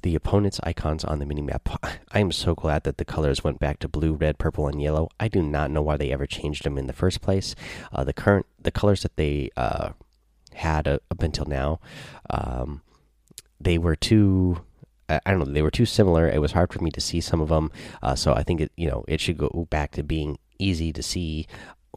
the 0.02 0.14
opponent's 0.14 0.61
icons 0.62 1.04
on 1.04 1.18
the 1.18 1.25
minimap. 1.25 1.78
I 2.12 2.18
am 2.18 2.32
so 2.32 2.54
glad 2.54 2.85
that 2.85 2.99
the 2.99 3.04
colors 3.04 3.42
went 3.42 3.59
back 3.59 3.78
to 3.80 3.88
blue, 3.88 4.12
red, 4.12 4.38
purple, 4.38 4.68
and 4.68 4.80
yellow. 4.82 5.09
I 5.18 5.28
do 5.28 5.42
not 5.42 5.71
know 5.71 5.82
why 5.82 5.97
they 5.97 6.12
ever 6.12 6.26
changed 6.26 6.64
them 6.64 6.76
in 6.76 6.87
the 6.87 6.92
first 6.92 7.21
place. 7.21 7.54
Uh, 7.92 8.04
the 8.04 8.12
current 8.12 8.47
the 8.61 8.71
colors 8.71 9.02
that 9.02 9.16
they 9.16 9.50
uh, 9.56 9.90
had 10.54 10.87
uh, 10.87 10.99
up 11.11 11.23
until 11.23 11.47
now, 11.47 11.80
um, 12.30 12.82
they 13.61 13.78
were 13.78 13.97
too. 13.97 14.62
I 15.09 15.21
don't 15.26 15.40
know. 15.40 15.44
They 15.52 15.62
were 15.62 15.71
too 15.71 15.85
similar. 15.85 16.26
It 16.28 16.40
was 16.40 16.52
hard 16.52 16.73
for 16.73 16.82
me 16.82 16.90
to 16.92 17.00
see 17.00 17.21
some 17.21 17.42
of 17.42 17.50
them. 17.50 17.71
Uh, 18.02 18.14
so 18.14 18.32
I 18.32 18.42
think 18.42 18.61
it 18.61 18.73
you 18.76 18.88
know 18.88 19.04
it 19.09 19.21
should 19.21 19.38
go 19.38 19.66
back 19.71 19.92
to 19.92 20.02
being 20.02 20.38
easy 20.59 20.92
to 20.92 21.02
see 21.02 21.47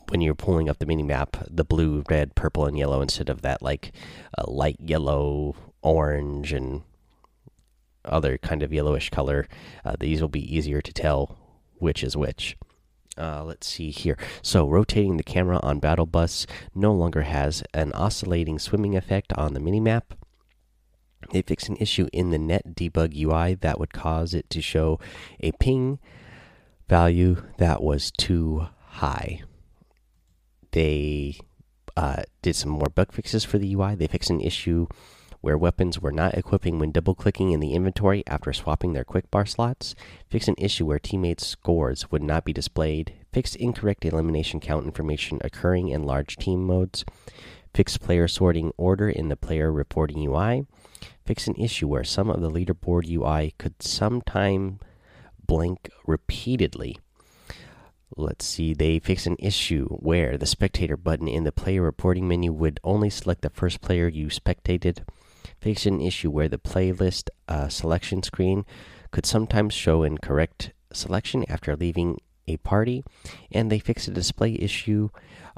when 0.09 0.21
you're 0.21 0.35
pulling 0.35 0.69
up 0.69 0.79
the 0.79 0.85
mini 0.85 1.03
map 1.03 1.37
the 1.49 1.63
blue 1.63 2.03
red 2.09 2.35
purple 2.35 2.65
and 2.65 2.77
yellow 2.77 3.01
instead 3.01 3.29
of 3.29 3.41
that 3.41 3.61
like 3.61 3.91
uh, 4.37 4.43
light 4.47 4.77
yellow 4.79 5.55
orange 5.81 6.51
and 6.51 6.83
other 8.05 8.37
kind 8.37 8.63
of 8.63 8.73
yellowish 8.73 9.09
color. 9.09 9.47
Uh, 9.83 9.95
these 9.99 10.21
will 10.21 10.29
be 10.29 10.55
easier 10.55 10.81
to 10.81 10.93
tell 10.93 11.37
which 11.77 12.03
is 12.03 12.15
which. 12.15 12.57
Uh, 13.17 13.43
let's 13.43 13.67
see 13.67 13.91
here. 13.91 14.17
So, 14.41 14.67
rotating 14.67 15.17
the 15.17 15.23
camera 15.23 15.59
on 15.63 15.79
Battle 15.79 16.05
Bus 16.05 16.45
no 16.73 16.93
longer 16.93 17.21
has 17.21 17.63
an 17.73 17.93
oscillating 17.93 18.59
swimming 18.59 18.95
effect 18.95 19.31
on 19.33 19.53
the 19.53 19.61
minimap. 19.61 20.03
They 21.31 21.41
fixed 21.41 21.69
an 21.69 21.77
issue 21.77 22.07
in 22.11 22.29
the 22.29 22.37
net 22.37 22.75
debug 22.75 23.15
UI 23.15 23.55
that 23.55 23.79
would 23.79 23.93
cause 23.93 24.33
it 24.33 24.49
to 24.49 24.61
show 24.61 24.99
a 25.39 25.51
ping 25.53 25.99
value 26.89 27.43
that 27.57 27.81
was 27.81 28.11
too 28.11 28.67
high. 28.87 29.41
They 30.71 31.37
uh, 31.95 32.23
did 32.41 32.55
some 32.55 32.71
more 32.71 32.89
bug 32.93 33.11
fixes 33.11 33.43
for 33.43 33.57
the 33.57 33.73
UI. 33.73 33.95
They 33.95 34.07
fixed 34.07 34.29
an 34.29 34.41
issue 34.41 34.87
where 35.45 35.59
weapons 35.59 36.01
were 36.01 36.11
not 36.11 36.33
equipping 36.33 36.79
when 36.79 36.91
double 36.91 37.13
clicking 37.13 37.51
in 37.51 37.59
the 37.59 37.73
inventory 37.73 38.23
after 38.25 38.51
swapping 38.51 38.93
their 38.93 39.03
quick 39.03 39.29
bar 39.29 39.45
slots, 39.45 39.93
fix 40.27 40.47
an 40.47 40.55
issue 40.57 40.87
where 40.87 40.97
teammates' 40.97 41.45
scores 41.45 42.09
would 42.09 42.23
not 42.23 42.43
be 42.43 42.51
displayed, 42.51 43.13
fix 43.31 43.53
incorrect 43.53 44.03
elimination 44.03 44.59
count 44.59 44.87
information 44.87 45.39
occurring 45.43 45.89
in 45.89 46.01
large 46.01 46.35
team 46.37 46.65
modes, 46.65 47.05
fix 47.75 47.95
player 47.95 48.27
sorting 48.27 48.73
order 48.75 49.07
in 49.07 49.29
the 49.29 49.35
player 49.35 49.71
reporting 49.71 50.25
UI, 50.25 50.65
fix 51.23 51.45
an 51.45 51.53
issue 51.57 51.87
where 51.87 52.03
some 52.03 52.31
of 52.31 52.41
the 52.41 52.49
leaderboard 52.49 53.07
UI 53.07 53.53
could 53.59 53.83
sometime 53.83 54.79
blink 55.45 55.91
repeatedly. 56.07 56.97
Let's 58.17 58.47
see, 58.47 58.73
they 58.73 58.97
fix 58.97 59.27
an 59.27 59.35
issue 59.37 59.89
where 59.89 60.39
the 60.39 60.47
spectator 60.47 60.97
button 60.97 61.27
in 61.27 61.43
the 61.43 61.51
player 61.51 61.83
reporting 61.83 62.27
menu 62.27 62.51
would 62.51 62.79
only 62.83 63.11
select 63.11 63.43
the 63.43 63.51
first 63.51 63.79
player 63.79 64.07
you 64.07 64.31
spectated 64.31 65.03
fixed 65.59 65.85
an 65.85 66.01
issue 66.01 66.29
where 66.29 66.47
the 66.47 66.57
playlist 66.57 67.29
uh, 67.47 67.67
selection 67.67 68.23
screen 68.23 68.65
could 69.11 69.25
sometimes 69.25 69.73
show 69.73 70.03
incorrect 70.03 70.71
selection 70.91 71.45
after 71.47 71.75
leaving 71.75 72.19
a 72.47 72.57
party, 72.57 73.03
and 73.51 73.71
they 73.71 73.79
fixed 73.79 74.07
a 74.07 74.11
display 74.11 74.53
issue 74.59 75.09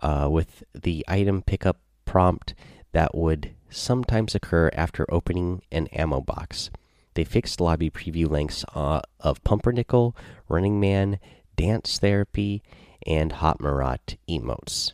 uh, 0.02 0.28
with 0.32 0.64
the 0.74 1.04
item 1.08 1.42
pickup 1.42 1.78
prompt 2.06 2.54
that 2.94 3.16
would 3.16 3.52
sometimes 3.70 4.36
occur 4.36 4.70
after 4.74 5.06
opening 5.12 5.62
an 5.72 5.88
ammo 5.88 6.22
box. 6.22 6.70
They 7.16 7.24
fixed 7.24 7.60
lobby 7.60 7.90
preview 7.90 8.30
lengths 8.30 8.64
uh, 8.76 9.02
of 9.20 9.44
Pumpernickel, 9.44 10.16
Running 10.48 10.80
Man, 10.80 11.20
Dance 11.56 11.98
Therapy, 12.00 12.62
and 13.06 13.34
Hot 13.34 13.60
Marat 13.60 14.16
emotes 14.30 14.94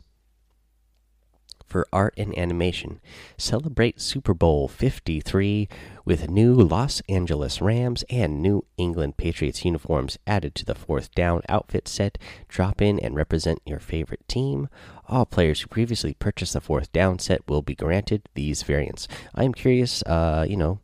for 1.74 1.88
art 1.92 2.14
and 2.18 2.38
animation. 2.38 3.02
Celebrate 3.36 4.00
Super 4.00 4.36
Bowl 4.36 4.68
53 4.68 5.68
with 6.06 6.30
new 6.30 6.54
Los 6.54 7.02
Angeles 7.10 7.62
Rams 7.62 8.04
and 8.12 8.44
New 8.44 8.64
England 8.78 9.18
Patriots 9.18 9.66
uniforms 9.66 10.20
added 10.28 10.54
to 10.54 10.66
the 10.66 10.76
fourth 10.76 11.12
down 11.16 11.42
outfit 11.50 11.88
set. 11.88 12.20
Drop 12.48 12.80
in 12.80 13.00
and 13.00 13.16
represent 13.16 13.60
your 13.66 13.80
favorite 13.80 14.28
team. 14.28 14.70
All 15.08 15.26
players 15.26 15.62
who 15.62 15.68
previously 15.68 16.14
purchased 16.14 16.54
the 16.54 16.62
fourth 16.62 16.92
down 16.92 17.18
set 17.18 17.42
will 17.50 17.64
be 17.64 17.74
granted 17.74 18.30
these 18.36 18.62
variants. 18.62 19.08
I'm 19.34 19.52
curious, 19.52 20.04
uh, 20.04 20.46
you 20.48 20.58
know, 20.58 20.80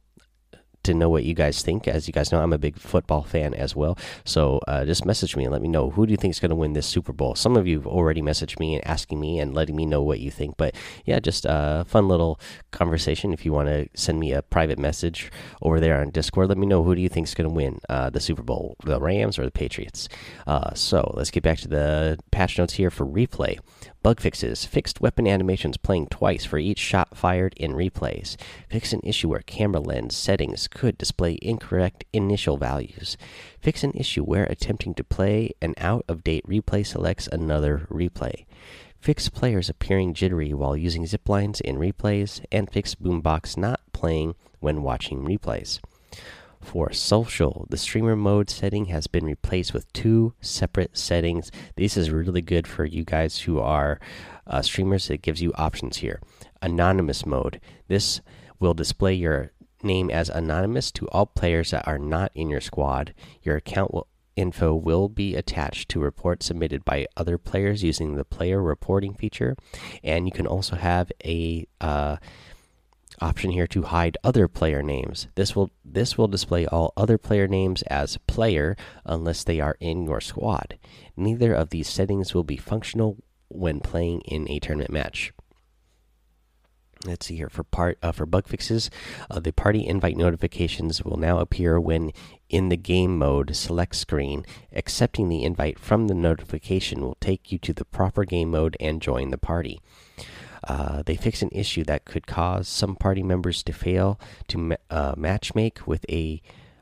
to 0.83 0.93
know 0.93 1.09
what 1.09 1.23
you 1.23 1.33
guys 1.33 1.61
think. 1.61 1.87
As 1.87 2.07
you 2.07 2.13
guys 2.13 2.31
know, 2.31 2.41
I'm 2.41 2.53
a 2.53 2.57
big 2.57 2.77
football 2.77 3.23
fan 3.23 3.53
as 3.53 3.75
well. 3.75 3.97
So 4.25 4.59
uh, 4.67 4.85
just 4.85 5.05
message 5.05 5.35
me 5.35 5.43
and 5.43 5.51
let 5.51 5.61
me 5.61 5.67
know 5.67 5.89
who 5.89 6.05
do 6.05 6.11
you 6.11 6.17
think 6.17 6.31
is 6.31 6.39
going 6.39 6.49
to 6.49 6.55
win 6.55 6.73
this 6.73 6.87
Super 6.87 7.13
Bowl. 7.13 7.35
Some 7.35 7.55
of 7.55 7.67
you 7.67 7.77
have 7.77 7.87
already 7.87 8.21
messaged 8.21 8.59
me 8.59 8.75
and 8.75 8.87
asking 8.87 9.19
me 9.19 9.39
and 9.39 9.53
letting 9.53 9.75
me 9.75 9.85
know 9.85 10.01
what 10.01 10.19
you 10.19 10.31
think. 10.31 10.57
But 10.57 10.75
yeah, 11.05 11.19
just 11.19 11.45
a 11.47 11.85
fun 11.87 12.07
little 12.07 12.39
conversation. 12.71 13.33
If 13.33 13.45
you 13.45 13.53
want 13.53 13.67
to 13.67 13.87
send 13.93 14.19
me 14.19 14.31
a 14.33 14.41
private 14.41 14.79
message 14.79 15.31
over 15.61 15.79
there 15.79 15.99
on 16.01 16.11
Discord, 16.11 16.49
let 16.49 16.57
me 16.57 16.67
know 16.67 16.83
who 16.83 16.95
do 16.95 17.01
you 17.01 17.09
think 17.09 17.27
is 17.27 17.35
going 17.35 17.49
to 17.49 17.55
win 17.55 17.79
uh, 17.89 18.09
the 18.09 18.19
Super 18.19 18.43
Bowl, 18.43 18.75
the 18.83 18.99
Rams 18.99 19.37
or 19.37 19.45
the 19.45 19.51
Patriots. 19.51 20.09
Uh, 20.47 20.73
so 20.73 21.13
let's 21.15 21.31
get 21.31 21.43
back 21.43 21.59
to 21.59 21.67
the 21.67 22.17
patch 22.31 22.57
notes 22.57 22.73
here 22.73 22.89
for 22.89 23.05
replay. 23.05 23.59
Bug 24.01 24.21
fixes. 24.21 24.63
Fixed 24.65 25.01
weapon 25.01 25.27
animations 25.27 25.75
playing 25.75 26.07
twice 26.07 26.45
for 26.45 26.57
each 26.57 26.79
shot 26.79 27.17
fired 27.17 27.53
in 27.57 27.73
replays. 27.73 28.37
Fix 28.69 28.93
an 28.93 29.01
issue 29.03 29.27
where 29.27 29.41
camera 29.41 29.81
lens 29.81 30.15
settings 30.15 30.69
could 30.69 30.97
display 30.97 31.37
incorrect 31.41 32.05
initial 32.13 32.55
values. 32.55 33.17
Fix 33.59 33.83
an 33.83 33.91
issue 33.93 34.23
where 34.23 34.45
attempting 34.45 34.93
to 34.93 35.03
play 35.03 35.51
an 35.61 35.73
out 35.77 36.05
of 36.07 36.23
date 36.23 36.47
replay 36.47 36.85
selects 36.85 37.27
another 37.27 37.87
replay. 37.91 38.45
Fix 39.01 39.27
players 39.27 39.69
appearing 39.69 40.13
jittery 40.13 40.53
while 40.53 40.77
using 40.77 41.05
zip 41.05 41.27
lines 41.27 41.59
in 41.59 41.75
replays. 41.75 42.43
And 42.53 42.71
fix 42.71 42.95
Boombox 42.95 43.57
not 43.57 43.81
playing 43.91 44.35
when 44.61 44.81
watching 44.81 45.25
replays. 45.25 45.81
For 46.61 46.91
social, 46.91 47.65
the 47.69 47.77
streamer 47.77 48.15
mode 48.15 48.49
setting 48.49 48.85
has 48.85 49.07
been 49.07 49.25
replaced 49.25 49.73
with 49.73 49.91
two 49.93 50.33
separate 50.41 50.97
settings. 50.97 51.51
This 51.75 51.97
is 51.97 52.11
really 52.11 52.41
good 52.41 52.67
for 52.67 52.85
you 52.85 53.03
guys 53.03 53.39
who 53.39 53.59
are 53.59 53.99
uh, 54.45 54.61
streamers. 54.61 55.09
It 55.09 55.21
gives 55.21 55.41
you 55.41 55.51
options 55.55 55.97
here. 55.97 56.21
Anonymous 56.61 57.25
mode. 57.25 57.59
This 57.87 58.21
will 58.59 58.73
display 58.73 59.13
your 59.13 59.51
name 59.81 60.09
as 60.09 60.29
anonymous 60.29 60.91
to 60.91 61.07
all 61.09 61.25
players 61.25 61.71
that 61.71 61.87
are 61.87 61.97
not 61.97 62.31
in 62.35 62.49
your 62.49 62.61
squad. 62.61 63.13
Your 63.41 63.55
account 63.55 63.93
will, 63.93 64.07
info 64.35 64.73
will 64.73 65.09
be 65.09 65.35
attached 65.35 65.89
to 65.89 65.99
reports 65.99 66.45
submitted 66.45 66.85
by 66.85 67.07
other 67.17 67.37
players 67.37 67.83
using 67.83 68.15
the 68.15 68.25
player 68.25 68.61
reporting 68.61 69.13
feature, 69.13 69.55
and 70.03 70.25
you 70.25 70.31
can 70.31 70.47
also 70.47 70.75
have 70.75 71.11
a 71.23 71.65
uh, 71.81 72.17
option 73.21 73.51
here 73.51 73.67
to 73.67 73.83
hide 73.83 74.17
other 74.23 74.47
player 74.47 74.81
names. 74.81 75.27
This 75.35 75.55
will 75.55 75.71
this 75.83 76.17
will 76.17 76.27
display 76.27 76.65
all 76.65 76.93
other 76.95 77.17
player 77.17 77.47
names 77.47 77.81
as 77.83 78.17
player 78.27 78.75
unless 79.05 79.43
they 79.43 79.59
are 79.59 79.77
in 79.79 80.03
your 80.03 80.21
squad. 80.21 80.77
Neither 81.15 81.53
of 81.53 81.69
these 81.69 81.89
settings 81.89 82.33
will 82.33 82.43
be 82.43 82.57
functional 82.57 83.17
when 83.47 83.79
playing 83.79 84.21
in 84.21 84.49
a 84.49 84.59
tournament 84.59 84.91
match. 84.91 85.33
Let's 87.05 87.27
see 87.27 87.37
here 87.37 87.49
for 87.49 87.63
part 87.63 87.97
uh, 88.03 88.11
for 88.11 88.25
bug 88.25 88.47
fixes. 88.47 88.89
Uh, 89.31 89.39
the 89.39 89.53
party 89.53 89.87
invite 89.87 90.17
notifications 90.17 91.01
will 91.01 91.15
now 91.15 91.39
appear 91.39 91.79
when 91.79 92.11
in 92.49 92.67
the 92.67 92.75
game 92.75 93.17
mode 93.17 93.55
select 93.55 93.95
screen. 93.95 94.45
Accepting 94.73 95.29
the 95.29 95.43
invite 95.43 95.79
from 95.79 96.07
the 96.07 96.13
notification 96.13 97.01
will 97.01 97.17
take 97.21 97.53
you 97.53 97.59
to 97.59 97.73
the 97.73 97.85
proper 97.85 98.25
game 98.25 98.51
mode 98.51 98.75
and 98.81 99.01
join 99.01 99.29
the 99.29 99.37
party. 99.37 99.79
Uh, 100.69 101.01
they 101.03 101.15
fix 101.15 101.41
an 101.41 101.49
issue 101.51 101.83
that 101.83 102.05
could 102.05 102.27
cause 102.27 102.67
some 102.67 102.95
party 102.95 103.23
members 103.23 103.63
to 103.63 103.73
fail 103.73 104.19
to 104.47 104.57
ma 104.59 104.75
uh, 104.91 105.15
matchmake 105.15 105.87
with 105.87 106.05
a 106.07 106.39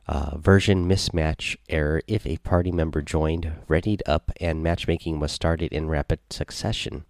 uh, 0.08 0.38
version 0.38 0.88
mismatch 0.88 1.56
error 1.70 2.02
if 2.06 2.28
a 2.28 2.38
party 2.38 2.72
member 2.72 3.02
joined, 3.02 3.54
readied 3.70 4.04
up, 4.06 4.32
and 4.42 4.62
matchmaking 4.62 5.22
was 5.22 5.32
started 5.32 5.72
in 5.72 5.88
rapid 5.88 6.20
succession. 6.30 7.06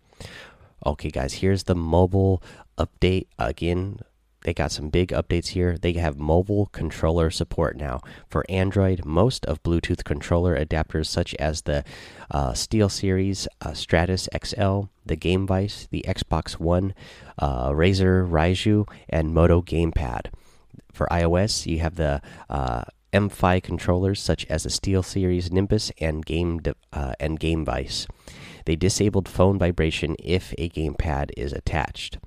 Okay, 0.86 1.10
guys, 1.10 1.36
here's 1.36 1.64
the 1.64 1.76
mobile 1.76 2.44
update. 2.78 3.26
Again, 3.40 4.00
they 4.44 4.54
got 4.54 4.72
some 4.72 4.90
big 4.90 5.10
updates 5.10 5.48
here. 5.48 5.78
They 5.78 5.94
have 5.94 6.18
mobile 6.18 6.68
controller 6.68 7.30
support 7.30 7.76
now. 7.76 8.02
For 8.30 8.46
Android, 8.50 9.04
most 9.06 9.46
of 9.46 9.64
Bluetooth 9.64 10.04
controller 10.04 10.58
adapters, 10.58 11.08
such 11.08 11.36
as 11.36 11.64
the 11.64 11.84
uh, 12.32 12.54
Steel 12.54 12.90
Series, 12.90 13.48
uh, 13.62 13.74
Stratus 13.74 14.30
XL, 14.46 14.84
the 15.06 15.16
Game 15.16 15.48
Vice, 15.48 15.88
the 15.90 16.06
Xbox 16.08 16.54
One, 16.54 16.94
uh, 17.40 17.70
Razer 17.72 18.30
Raiju, 18.30 18.88
and 19.10 19.34
Moto 19.34 19.62
Gamepad. 19.62 20.28
For 20.92 21.08
iOS, 21.12 21.66
you 21.66 21.80
have 21.80 21.96
the 21.96 22.22
uh, 22.50 22.84
MFi 23.14 23.62
controllers, 23.64 24.22
such 24.22 24.46
as 24.46 24.64
the 24.64 24.70
Steel 24.70 25.04
Series 25.04 25.52
Nimbus 25.52 25.92
and 26.00 26.26
Game 26.26 26.62
uh, 26.94 27.14
and 27.20 27.40
Game 27.40 27.66
Vice. 27.66 28.08
They 28.66 28.76
disabled 28.76 29.30
phone 29.30 29.58
vibration 29.58 30.16
if 30.20 30.54
a 30.58 30.70
gamepad 30.70 31.32
is 31.38 31.54
attached. 31.54 32.18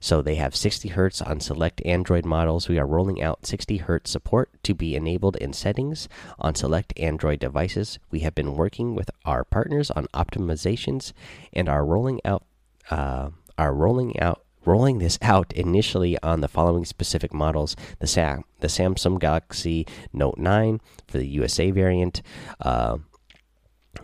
So 0.00 0.20
they 0.20 0.34
have 0.36 0.56
60 0.56 0.90
Hz 0.90 1.26
on 1.26 1.40
select 1.40 1.80
Android 1.84 2.24
models. 2.24 2.68
We 2.68 2.78
are 2.78 2.86
rolling 2.86 3.22
out 3.22 3.46
60 3.46 3.80
Hz 3.80 4.06
support 4.06 4.50
to 4.64 4.74
be 4.74 4.96
enabled 4.96 5.36
in 5.36 5.52
settings 5.52 6.08
on 6.38 6.54
select 6.54 6.92
Android 6.98 7.38
devices. 7.38 7.98
We 8.10 8.20
have 8.20 8.34
been 8.34 8.56
working 8.56 8.94
with 8.94 9.10
our 9.24 9.44
partners 9.44 9.90
on 9.90 10.06
optimizations 10.08 11.12
and 11.52 11.68
are 11.68 11.84
rolling 11.84 12.20
out 12.24 12.44
uh, 12.90 13.30
are 13.56 13.72
rolling 13.72 14.18
out 14.18 14.44
rolling 14.64 14.98
this 14.98 15.18
out 15.22 15.52
initially 15.52 16.16
on 16.22 16.40
the 16.40 16.48
following 16.48 16.84
specific 16.84 17.32
models: 17.32 17.76
the 18.00 18.06
Sam 18.06 18.44
the 18.60 18.68
Samsung 18.68 19.20
Galaxy 19.20 19.86
Note 20.12 20.38
9 20.38 20.80
for 21.06 21.18
the 21.18 21.28
USA 21.28 21.70
variant, 21.70 22.22
uh, 22.60 22.98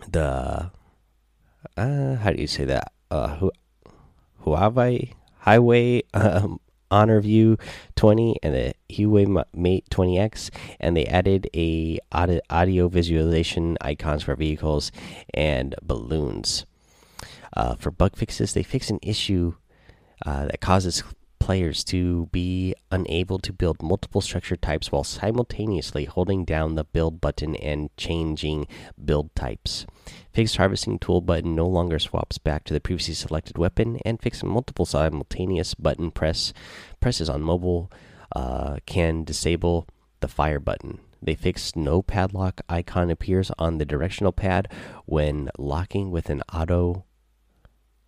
the 0.09 0.71
uh, 1.75 2.15
how 2.15 2.31
do 2.31 2.41
you 2.41 2.47
say 2.47 2.65
that? 2.65 2.93
Uh, 3.11 3.49
Huawei 4.45 5.13
Highway 5.39 6.03
um, 6.13 6.59
Honor 6.91 7.21
View 7.21 7.57
20 7.95 8.37
and 8.43 8.53
the 8.53 8.73
Huawei 8.89 9.43
Mate 9.53 9.85
20X, 9.91 10.49
and 10.79 10.97
they 10.97 11.05
added 11.05 11.49
a 11.55 11.99
audio 12.11 12.87
visualization 12.87 13.77
icons 13.81 14.23
for 14.23 14.35
vehicles 14.35 14.91
and 15.33 15.75
balloons. 15.83 16.65
Uh, 17.55 17.75
for 17.75 17.91
bug 17.91 18.15
fixes, 18.15 18.53
they 18.53 18.63
fix 18.63 18.89
an 18.89 18.99
issue 19.01 19.55
uh, 20.25 20.45
that 20.45 20.61
causes 20.61 21.03
players 21.49 21.83
to 21.83 22.27
be 22.27 22.75
unable 22.91 23.39
to 23.39 23.51
build 23.51 23.81
multiple 23.81 24.21
structure 24.21 24.55
types 24.55 24.91
while 24.91 25.03
simultaneously 25.03 26.05
holding 26.05 26.45
down 26.45 26.75
the 26.75 26.83
build 26.83 27.19
button 27.19 27.55
and 27.55 27.89
changing 27.97 28.67
build 29.03 29.33
types. 29.33 29.87
Fixed 30.31 30.57
harvesting 30.57 30.99
tool 30.99 31.21
button 31.21 31.55
no 31.55 31.65
longer 31.65 31.97
swaps 31.97 32.37
back 32.37 32.65
to 32.65 32.73
the 32.75 32.79
previously 32.79 33.15
selected 33.15 33.57
weapon, 33.57 33.97
and 34.05 34.21
fixed 34.21 34.43
multiple 34.43 34.85
simultaneous 34.85 35.73
button 35.73 36.11
press 36.11 36.53
presses 36.99 37.31
on 37.31 37.41
mobile 37.41 37.91
uh, 38.35 38.77
can 38.85 39.23
disable 39.23 39.87
the 40.19 40.27
fire 40.27 40.59
button. 40.59 40.99
They 41.19 41.33
fixed 41.33 41.75
no 41.75 42.03
padlock 42.03 42.61
icon 42.69 43.09
appears 43.09 43.49
on 43.57 43.79
the 43.79 43.85
directional 43.85 44.33
pad 44.33 44.71
when 45.07 45.49
locking 45.57 46.11
with 46.11 46.29
an 46.29 46.43
auto 46.53 47.05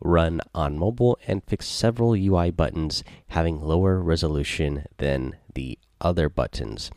run 0.01 0.41
on 0.53 0.77
mobile 0.77 1.17
and 1.27 1.43
fix 1.43 1.67
several 1.67 2.13
UI 2.15 2.51
buttons 2.51 3.03
having 3.29 3.59
lower 3.59 4.01
resolution 4.01 4.85
than 4.97 5.35
the 5.53 5.77
other 5.99 6.29
buttons. 6.29 6.91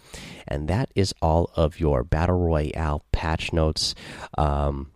And 0.48 0.68
that 0.68 0.90
is 0.94 1.14
all 1.20 1.50
of 1.54 1.78
your 1.78 2.02
Battle 2.02 2.38
Royale 2.38 3.04
patch 3.12 3.52
notes. 3.52 3.94
Um, 4.36 4.92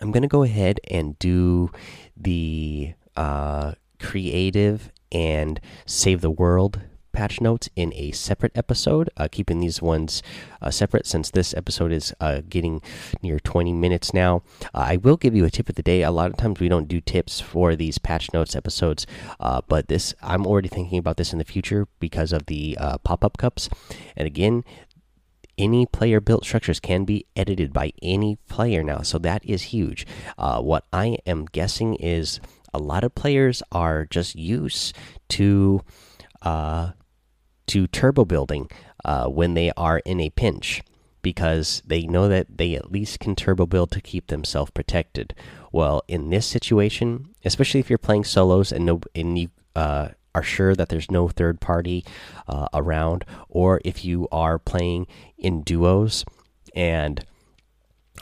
I'm 0.00 0.12
going 0.12 0.22
to 0.22 0.28
go 0.28 0.42
ahead 0.42 0.80
and 0.90 1.18
do 1.18 1.70
the 2.16 2.94
uh, 3.16 3.72
creative 4.00 4.92
and 5.10 5.60
save 5.86 6.20
the 6.20 6.30
world 6.30 6.80
patch 7.16 7.40
notes 7.40 7.70
in 7.74 7.94
a 7.94 8.12
separate 8.12 8.52
episode, 8.54 9.08
uh, 9.16 9.26
keeping 9.32 9.58
these 9.58 9.80
ones 9.80 10.22
uh, 10.60 10.70
separate 10.70 11.06
since 11.06 11.30
this 11.30 11.54
episode 11.54 11.90
is 11.90 12.14
uh, 12.20 12.42
getting 12.46 12.82
near 13.22 13.40
20 13.40 13.72
minutes 13.72 14.12
now. 14.12 14.42
Uh, 14.74 14.84
I 14.92 14.96
will 14.98 15.16
give 15.16 15.34
you 15.34 15.46
a 15.46 15.50
tip 15.50 15.70
of 15.70 15.76
the 15.76 15.82
day. 15.82 16.02
A 16.02 16.10
lot 16.10 16.30
of 16.30 16.36
times 16.36 16.60
we 16.60 16.68
don't 16.68 16.86
do 16.86 17.00
tips 17.00 17.40
for 17.40 17.74
these 17.74 17.96
patch 17.96 18.34
notes 18.34 18.54
episodes, 18.54 19.06
uh, 19.40 19.62
but 19.66 19.88
this 19.88 20.14
I'm 20.22 20.46
already 20.46 20.68
thinking 20.68 20.98
about 20.98 21.16
this 21.16 21.32
in 21.32 21.38
the 21.38 21.44
future 21.44 21.88
because 22.00 22.32
of 22.32 22.46
the 22.46 22.76
uh, 22.78 22.98
pop 22.98 23.24
up 23.24 23.38
cups. 23.38 23.70
And 24.14 24.26
again, 24.26 24.62
any 25.56 25.86
player 25.86 26.20
built 26.20 26.44
structures 26.44 26.80
can 26.80 27.06
be 27.06 27.24
edited 27.34 27.72
by 27.72 27.94
any 28.02 28.36
player 28.46 28.82
now, 28.82 29.00
so 29.00 29.16
that 29.20 29.42
is 29.42 29.62
huge. 29.74 30.06
what 30.36 30.84
I 30.92 31.16
am 31.24 31.46
guessing 31.46 31.94
is 31.94 32.40
a 32.74 32.78
lot 32.78 33.04
of 33.04 33.14
players 33.14 33.62
are 33.72 34.04
just 34.04 34.34
used 34.34 34.94
to 35.30 35.80
uh, 36.42 36.92
to 37.66 37.86
turbo 37.86 38.24
building 38.24 38.70
uh, 39.04 39.26
when 39.26 39.54
they 39.54 39.72
are 39.76 39.98
in 39.98 40.20
a 40.20 40.30
pinch 40.30 40.82
because 41.22 41.82
they 41.84 42.02
know 42.02 42.28
that 42.28 42.58
they 42.58 42.74
at 42.76 42.92
least 42.92 43.18
can 43.18 43.34
turbo 43.34 43.66
build 43.66 43.90
to 43.90 44.00
keep 44.00 44.28
themselves 44.28 44.70
protected. 44.70 45.34
Well, 45.72 46.02
in 46.06 46.30
this 46.30 46.46
situation, 46.46 47.34
especially 47.44 47.80
if 47.80 47.90
you're 47.90 47.98
playing 47.98 48.24
solos 48.24 48.70
and 48.70 48.86
no 48.86 49.00
and 49.14 49.38
you 49.38 49.48
uh, 49.74 50.10
are 50.34 50.42
sure 50.42 50.74
that 50.76 50.88
there's 50.88 51.10
no 51.10 51.28
third 51.28 51.60
party 51.60 52.04
uh, 52.46 52.68
around, 52.72 53.24
or 53.48 53.80
if 53.84 54.04
you 54.04 54.28
are 54.30 54.58
playing 54.58 55.06
in 55.36 55.62
duos 55.62 56.24
and 56.74 57.24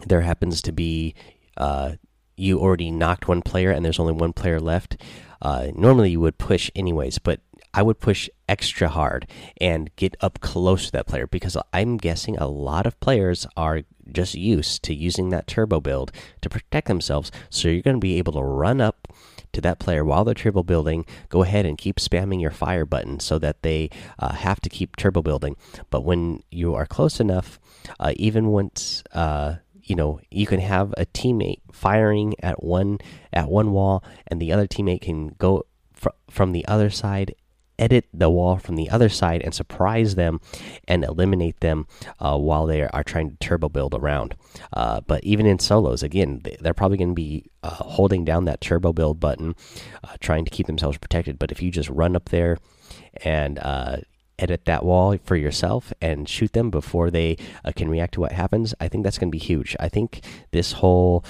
there 0.06 0.22
happens 0.22 0.62
to 0.62 0.72
be 0.72 1.14
uh, 1.56 1.92
you 2.36 2.58
already 2.58 2.90
knocked 2.90 3.28
one 3.28 3.42
player 3.42 3.70
and 3.70 3.84
there's 3.84 3.98
only 3.98 4.12
one 4.12 4.32
player 4.32 4.60
left. 4.60 4.96
Uh, 5.42 5.68
normally 5.74 6.12
you 6.12 6.20
would 6.20 6.38
push 6.38 6.70
anyways, 6.74 7.18
but 7.18 7.40
I 7.74 7.82
would 7.82 7.98
push 7.98 8.30
extra 8.48 8.88
hard 8.88 9.28
and 9.60 9.94
get 9.96 10.16
up 10.20 10.40
close 10.40 10.86
to 10.86 10.92
that 10.92 11.08
player 11.08 11.26
because 11.26 11.56
I'm 11.72 11.96
guessing 11.96 12.38
a 12.38 12.46
lot 12.46 12.86
of 12.86 12.98
players 13.00 13.46
are 13.56 13.82
just 14.12 14.34
used 14.34 14.84
to 14.84 14.94
using 14.94 15.30
that 15.30 15.48
turbo 15.48 15.80
build 15.80 16.12
to 16.42 16.48
protect 16.48 16.86
themselves. 16.86 17.32
So 17.50 17.68
you're 17.68 17.82
going 17.82 17.96
to 17.96 18.00
be 18.00 18.18
able 18.18 18.34
to 18.34 18.42
run 18.42 18.80
up 18.80 19.08
to 19.52 19.60
that 19.62 19.80
player 19.80 20.04
while 20.04 20.24
they're 20.24 20.34
turbo 20.34 20.62
building. 20.62 21.04
Go 21.28 21.42
ahead 21.42 21.66
and 21.66 21.76
keep 21.76 21.96
spamming 21.96 22.40
your 22.40 22.52
fire 22.52 22.86
button 22.86 23.18
so 23.18 23.38
that 23.40 23.62
they 23.62 23.90
uh, 24.20 24.32
have 24.32 24.60
to 24.60 24.68
keep 24.68 24.94
turbo 24.94 25.22
building. 25.22 25.56
But 25.90 26.04
when 26.04 26.44
you 26.50 26.74
are 26.74 26.86
close 26.86 27.18
enough, 27.18 27.58
uh, 27.98 28.12
even 28.16 28.48
once. 28.48 29.02
Uh, 29.12 29.56
you 29.86 29.94
know 29.94 30.18
you 30.30 30.46
can 30.46 30.60
have 30.60 30.94
a 30.96 31.04
teammate 31.04 31.60
firing 31.70 32.32
at 32.42 32.62
one 32.64 32.96
at 33.34 33.50
one 33.50 33.70
wall 33.70 34.02
and 34.26 34.40
the 34.40 34.50
other 34.50 34.66
teammate 34.66 35.02
can 35.02 35.28
go 35.36 35.66
fr 35.92 36.08
from 36.30 36.52
the 36.52 36.66
other 36.66 36.88
side 36.88 37.34
edit 37.78 38.06
the 38.12 38.30
wall 38.30 38.56
from 38.58 38.76
the 38.76 38.90
other 38.90 39.08
side 39.08 39.42
and 39.42 39.54
surprise 39.54 40.14
them 40.14 40.40
and 40.86 41.04
eliminate 41.04 41.60
them 41.60 41.86
uh, 42.20 42.36
while 42.36 42.66
they 42.66 42.82
are 42.82 43.04
trying 43.04 43.30
to 43.30 43.36
turbo 43.36 43.68
build 43.68 43.94
around. 43.94 44.34
Uh, 44.72 45.00
but 45.00 45.22
even 45.24 45.46
in 45.46 45.58
solos, 45.58 46.02
again, 46.02 46.42
they're 46.60 46.74
probably 46.74 46.96
going 46.96 47.10
to 47.10 47.14
be 47.14 47.50
uh, 47.62 47.70
holding 47.70 48.24
down 48.24 48.44
that 48.44 48.60
turbo 48.60 48.92
build 48.92 49.18
button, 49.20 49.54
uh, 50.02 50.16
trying 50.20 50.44
to 50.44 50.50
keep 50.50 50.66
themselves 50.66 50.98
protected. 50.98 51.38
But 51.38 51.50
if 51.52 51.62
you 51.62 51.70
just 51.70 51.90
run 51.90 52.14
up 52.16 52.28
there 52.28 52.58
and 53.24 53.58
uh, 53.58 53.96
edit 54.38 54.64
that 54.66 54.84
wall 54.84 55.16
for 55.24 55.36
yourself 55.36 55.92
and 56.00 56.28
shoot 56.28 56.52
them 56.52 56.70
before 56.70 57.10
they 57.10 57.36
uh, 57.64 57.72
can 57.74 57.88
react 57.88 58.14
to 58.14 58.20
what 58.20 58.32
happens, 58.32 58.74
I 58.80 58.88
think 58.88 59.04
that's 59.04 59.18
going 59.18 59.30
to 59.30 59.36
be 59.36 59.44
huge. 59.44 59.76
I 59.80 59.88
think 59.88 60.20
this 60.52 60.72
whole 60.72 61.24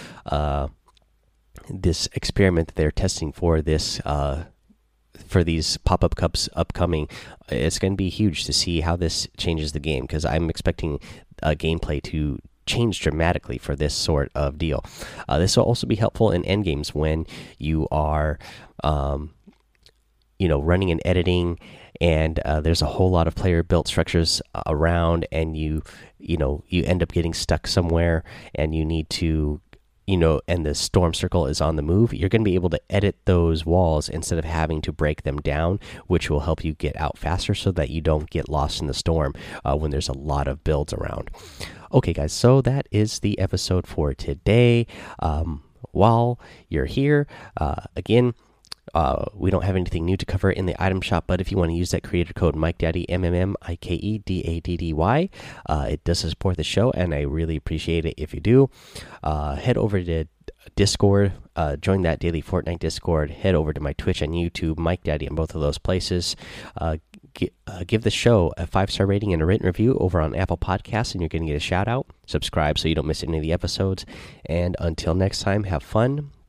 this 1.68 2.09
experiment 2.12 2.68
that 2.68 2.74
they're 2.74 2.90
testing 2.90 3.33
for 3.33 3.62
this 3.62 4.00
uh, 4.04 4.44
for 5.34 5.42
these 5.42 5.78
pop 5.78 6.04
up 6.04 6.14
cups 6.14 6.48
upcoming, 6.54 7.08
it's 7.48 7.80
going 7.80 7.92
to 7.92 7.96
be 7.96 8.08
huge 8.08 8.44
to 8.44 8.52
see 8.52 8.82
how 8.82 8.94
this 8.94 9.26
changes 9.36 9.72
the 9.72 9.80
game 9.80 10.02
because 10.02 10.24
I'm 10.24 10.48
expecting 10.48 11.00
a 11.42 11.56
gameplay 11.56 12.00
to 12.04 12.38
change 12.66 13.00
dramatically 13.00 13.58
for 13.58 13.74
this 13.74 13.94
sort 13.94 14.30
of 14.36 14.58
deal. 14.58 14.84
Uh, 15.28 15.40
this 15.40 15.56
will 15.56 15.64
also 15.64 15.88
be 15.88 15.96
helpful 15.96 16.30
in 16.30 16.44
end 16.44 16.64
games 16.64 16.94
when 16.94 17.26
you 17.58 17.88
are, 17.90 18.38
um, 18.84 19.34
you 20.38 20.46
know, 20.46 20.62
running 20.62 20.92
and 20.92 21.02
editing, 21.04 21.58
and 22.00 22.38
uh, 22.38 22.60
there's 22.60 22.82
a 22.82 22.86
whole 22.86 23.10
lot 23.10 23.26
of 23.26 23.34
player 23.34 23.64
built 23.64 23.88
structures 23.88 24.40
around, 24.66 25.26
and 25.32 25.56
you, 25.56 25.82
you 26.20 26.36
know, 26.36 26.62
you 26.68 26.84
end 26.84 27.02
up 27.02 27.10
getting 27.10 27.34
stuck 27.34 27.66
somewhere, 27.66 28.22
and 28.54 28.72
you 28.72 28.84
need 28.84 29.10
to 29.10 29.60
you 30.06 30.16
know, 30.16 30.40
and 30.46 30.64
the 30.64 30.74
storm 30.74 31.14
circle 31.14 31.46
is 31.46 31.60
on 31.60 31.76
the 31.76 31.82
move, 31.82 32.12
you're 32.12 32.28
going 32.28 32.42
to 32.42 32.50
be 32.50 32.54
able 32.54 32.70
to 32.70 32.80
edit 32.90 33.16
those 33.24 33.64
walls 33.64 34.08
instead 34.08 34.38
of 34.38 34.44
having 34.44 34.80
to 34.82 34.92
break 34.92 35.22
them 35.22 35.38
down, 35.38 35.80
which 36.06 36.28
will 36.28 36.40
help 36.40 36.64
you 36.64 36.74
get 36.74 36.96
out 36.96 37.16
faster 37.16 37.54
so 37.54 37.70
that 37.72 37.90
you 37.90 38.00
don't 38.00 38.30
get 38.30 38.48
lost 38.48 38.80
in 38.80 38.86
the 38.86 38.94
storm 38.94 39.34
uh, 39.64 39.76
when 39.76 39.90
there's 39.90 40.08
a 40.08 40.18
lot 40.18 40.46
of 40.46 40.62
builds 40.64 40.92
around. 40.92 41.30
Okay, 41.92 42.12
guys, 42.12 42.32
so 42.32 42.60
that 42.60 42.86
is 42.90 43.20
the 43.20 43.38
episode 43.38 43.86
for 43.86 44.14
today. 44.14 44.86
Um, 45.20 45.62
while 45.92 46.40
you're 46.68 46.86
here, 46.86 47.26
uh, 47.56 47.82
again, 47.96 48.34
uh, 48.92 49.24
we 49.34 49.50
don't 49.50 49.64
have 49.64 49.76
anything 49.76 50.04
new 50.04 50.16
to 50.16 50.26
cover 50.26 50.50
in 50.50 50.66
the 50.66 50.82
item 50.82 51.00
shop, 51.00 51.24
but 51.26 51.40
if 51.40 51.50
you 51.50 51.56
want 51.56 51.70
to 51.70 51.76
use 51.76 51.90
that 51.92 52.02
creator 52.02 52.32
code 52.32 52.54
Mike 52.54 52.78
Daddy 52.78 53.08
M 53.08 53.24
M 53.24 53.34
M 53.34 53.56
I 53.62 53.76
K 53.76 53.94
E 53.94 54.18
D 54.18 54.42
A 54.42 54.60
D 54.60 54.76
D 54.76 54.92
Y, 54.92 55.28
uh, 55.66 55.86
it 55.90 56.04
does 56.04 56.18
support 56.20 56.56
the 56.56 56.64
show, 56.64 56.90
and 56.92 57.14
I 57.14 57.22
really 57.22 57.56
appreciate 57.56 58.04
it 58.04 58.14
if 58.16 58.34
you 58.34 58.40
do. 58.40 58.70
Uh, 59.22 59.56
head 59.56 59.76
over 59.76 60.02
to 60.02 60.26
Discord, 60.76 61.32
uh, 61.56 61.76
join 61.76 62.02
that 62.02 62.20
daily 62.20 62.42
Fortnite 62.42 62.78
Discord. 62.78 63.30
Head 63.30 63.54
over 63.54 63.72
to 63.72 63.80
my 63.80 63.92
Twitch 63.94 64.22
and 64.22 64.34
YouTube, 64.34 64.78
Mike 64.78 65.04
Daddy, 65.04 65.26
in 65.26 65.34
both 65.34 65.54
of 65.54 65.60
those 65.60 65.78
places. 65.78 66.36
Uh, 66.76 66.98
uh, 67.66 67.82
give 67.86 68.02
the 68.02 68.10
show 68.10 68.52
a 68.56 68.66
five 68.66 68.90
star 68.90 69.06
rating 69.06 69.32
and 69.32 69.42
a 69.42 69.46
written 69.46 69.66
review 69.66 69.96
over 69.98 70.20
on 70.20 70.34
Apple 70.34 70.56
Podcasts, 70.56 71.12
and 71.12 71.20
you're 71.20 71.28
going 71.28 71.42
to 71.42 71.48
get 71.48 71.56
a 71.56 71.60
shout 71.60 71.88
out. 71.88 72.06
Subscribe 72.26 72.78
so 72.78 72.88
you 72.88 72.94
don't 72.94 73.06
miss 73.06 73.22
any 73.22 73.38
of 73.38 73.42
the 73.42 73.52
episodes. 73.52 74.06
And 74.46 74.76
until 74.78 75.14
next 75.14 75.40
time, 75.40 75.64
have 75.64 75.82
fun 75.82 76.30